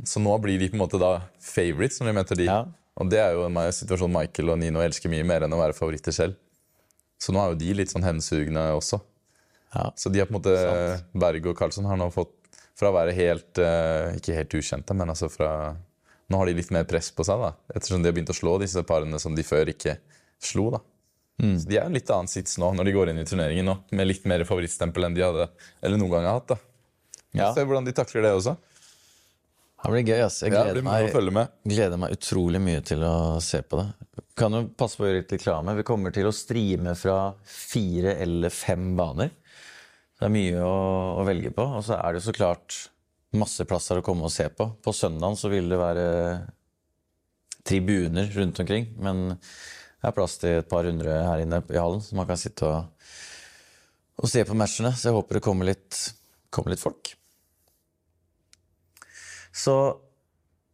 [0.08, 2.48] Så nå blir de på en måte da favorites når de møter de.
[2.48, 2.54] Mm.
[2.54, 2.62] Ja.
[3.00, 5.76] Og det er jo en situasjon Michael og Nino elsker mye mer enn å være
[5.76, 6.36] favoritter selv.
[7.22, 9.00] Så nå er jo de litt sånn hensugne også.
[9.72, 9.88] Ja.
[9.96, 11.12] Så de har på en måte Sant.
[11.16, 12.34] Berg og Karlsson har nå fått
[12.76, 15.52] Fra å være helt eh, Ikke helt ukjente, men altså fra
[16.28, 17.54] Nå har de litt mer press på seg, da.
[17.72, 19.96] Ettersom de har begynt å slå disse parene som de før ikke
[20.47, 20.70] slo.
[20.74, 20.82] da.
[21.43, 21.57] Mm.
[21.59, 23.78] Så de er en litt annen sits nå når de går inn i turneringen nå,
[23.97, 25.49] med litt mer favorittstempel enn de hadde
[25.80, 26.53] eller noen gang har hatt.
[26.55, 26.61] da.
[27.32, 27.49] Ja.
[27.57, 28.57] Se hvordan de takler det også.
[29.82, 30.36] Det blir gøy, ass.
[30.45, 30.82] Jeg gleder, ja,
[31.34, 33.88] meg, gleder meg utrolig mye til å se på det.
[34.38, 35.74] Kan jo passe på å gjøre litt reklame.
[35.80, 39.32] Vi kommer til å streame fra fire eller fem baner.
[40.20, 40.76] Det er mye å,
[41.18, 41.66] å velge på.
[41.80, 42.78] Og så er det så klart
[43.34, 44.68] masse plasser å komme og se på.
[44.84, 46.07] På søndagen så vil det være
[47.66, 48.93] tribuner rundt omkring.
[49.03, 49.32] Men
[50.03, 52.66] det er plass til et par hundre her inne i hallen, så man kan sitte
[52.66, 53.09] og,
[54.18, 54.90] og se på matchene.
[54.98, 56.00] Så jeg håper det kommer litt,
[56.50, 57.12] kommer litt folk.
[59.55, 59.76] Så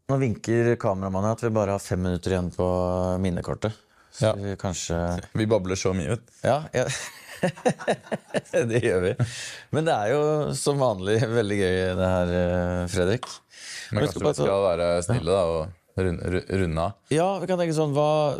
[0.08, 2.68] nå vinker kameramannen at vi bare har fem minutter igjen på
[3.20, 3.76] minnekortet.
[4.14, 4.32] Så Ja.
[4.34, 4.96] vi kanskje
[5.36, 6.24] Vi babler så mye ut.
[6.42, 6.86] Ja, ja.
[8.70, 9.12] det gjør vi.
[9.70, 10.22] Men det er jo
[10.58, 13.28] som vanlig veldig gøy det her, eh, Fredrik.
[13.92, 16.92] Men kanskje vi skal være snille da, og runde, av.
[17.10, 18.38] Ja, vi kan tenke sånn hva,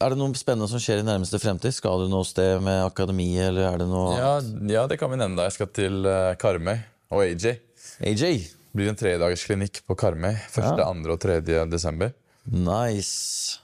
[0.00, 1.74] Er det noe spennende som skjer i nærmeste fremtid?
[1.76, 4.32] Skal du noe sted med akademiet, eller er det noe Ja,
[4.70, 5.36] ja, det kan vi nevne.
[5.36, 5.48] da.
[5.48, 6.78] Jeg skal til eh, Karmøy
[7.12, 7.58] og AJ.
[8.00, 8.22] AJ?
[8.24, 10.72] Det blir en tredagersklinikk på Karmøy 1., Ja.
[10.82, 11.12] 2.
[11.12, 11.40] og 3.
[11.70, 12.12] desember.
[12.50, 13.60] Nice.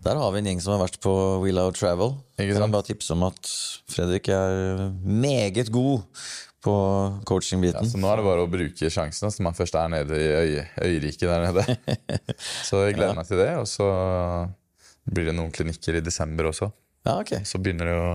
[0.00, 1.12] Der har vi en gjeng som har vært på
[1.42, 2.14] Willow Travel.
[2.38, 2.68] Ikke Kan sant?
[2.70, 3.50] jeg bare tipse om at
[3.92, 6.02] Fredrik er meget god
[6.64, 6.74] på
[7.28, 7.88] coaching-biten.
[7.88, 10.56] så nå er det bare å bruke sjansen når man først er nede i øy,
[10.84, 11.76] øyriket der nede.
[12.68, 13.52] Så jeg gleder meg til det.
[13.56, 13.86] Og så
[15.08, 16.68] blir det noen klinikker i desember også.
[17.08, 17.38] Ja, ok.
[17.48, 18.10] Så begynner det jo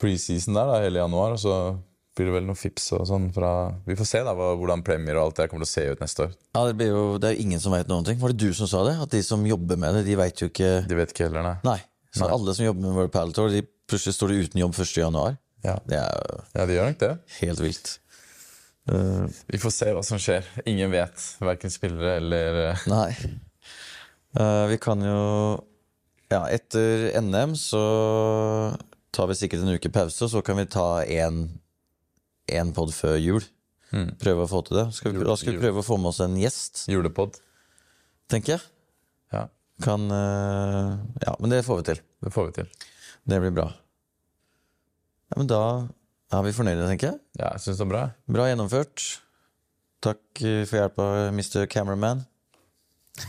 [0.00, 1.36] preseason der da, hele januar.
[1.36, 1.58] Og så
[2.16, 3.52] blir det vel noen fips og sånn fra
[3.88, 6.28] Vi får se da hvordan premier og alt det kommer til å se ut neste
[6.28, 6.34] år.
[6.54, 8.20] Ja, det, blir jo, det er jo ingen som vet noen ting.
[8.22, 8.96] Var det du som sa det?
[9.04, 11.56] At de som jobber med det, de veit jo ikke De vet ikke heller, nei.
[11.66, 11.80] Nei.
[12.14, 12.34] Så Nei.
[12.36, 15.40] alle som jobber med World Palator, de plutselig står de uten jobb 1.
[15.64, 15.78] Ja.
[15.88, 17.12] Det er ja, de gjør nok det.
[17.40, 17.92] helt vilt.
[18.90, 20.44] Uh, Vi får se hva som skjer.
[20.68, 21.22] Ingen vet.
[21.40, 23.08] Verken spillere eller eh, nei.
[24.36, 25.20] Uh, vi kan jo
[26.32, 27.80] Ja, etter NM så
[29.14, 33.44] tar vi sikkert en uke pause, så kan vi ta én pod før jul.
[34.18, 34.88] Prøve å få til det.
[34.96, 37.36] Skal vi, da skal vi prøve å få med oss en gjest, julepod.
[38.32, 38.64] tenker jeg.
[39.32, 39.44] Ja,
[39.84, 42.02] Kan uh, Ja, men det får vi til.
[42.26, 42.72] det får vi til.
[43.30, 43.68] Det blir bra.
[45.34, 45.60] Ja, men da
[46.30, 47.18] er vi fornøyde, tenker jeg.
[47.40, 48.02] Ja, jeg synes det er bra.
[48.30, 49.02] Bra gjennomført.
[50.06, 51.66] Takk eh, for hjelpa, Mr.
[51.66, 52.22] Cameraman.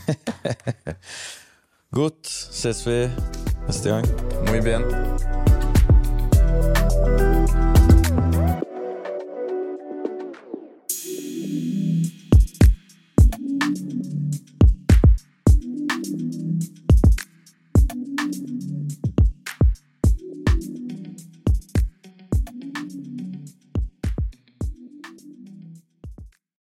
[1.98, 2.30] Godt.
[2.30, 3.10] Ses vi
[3.66, 4.06] neste gang.
[4.46, 4.86] Muy bien.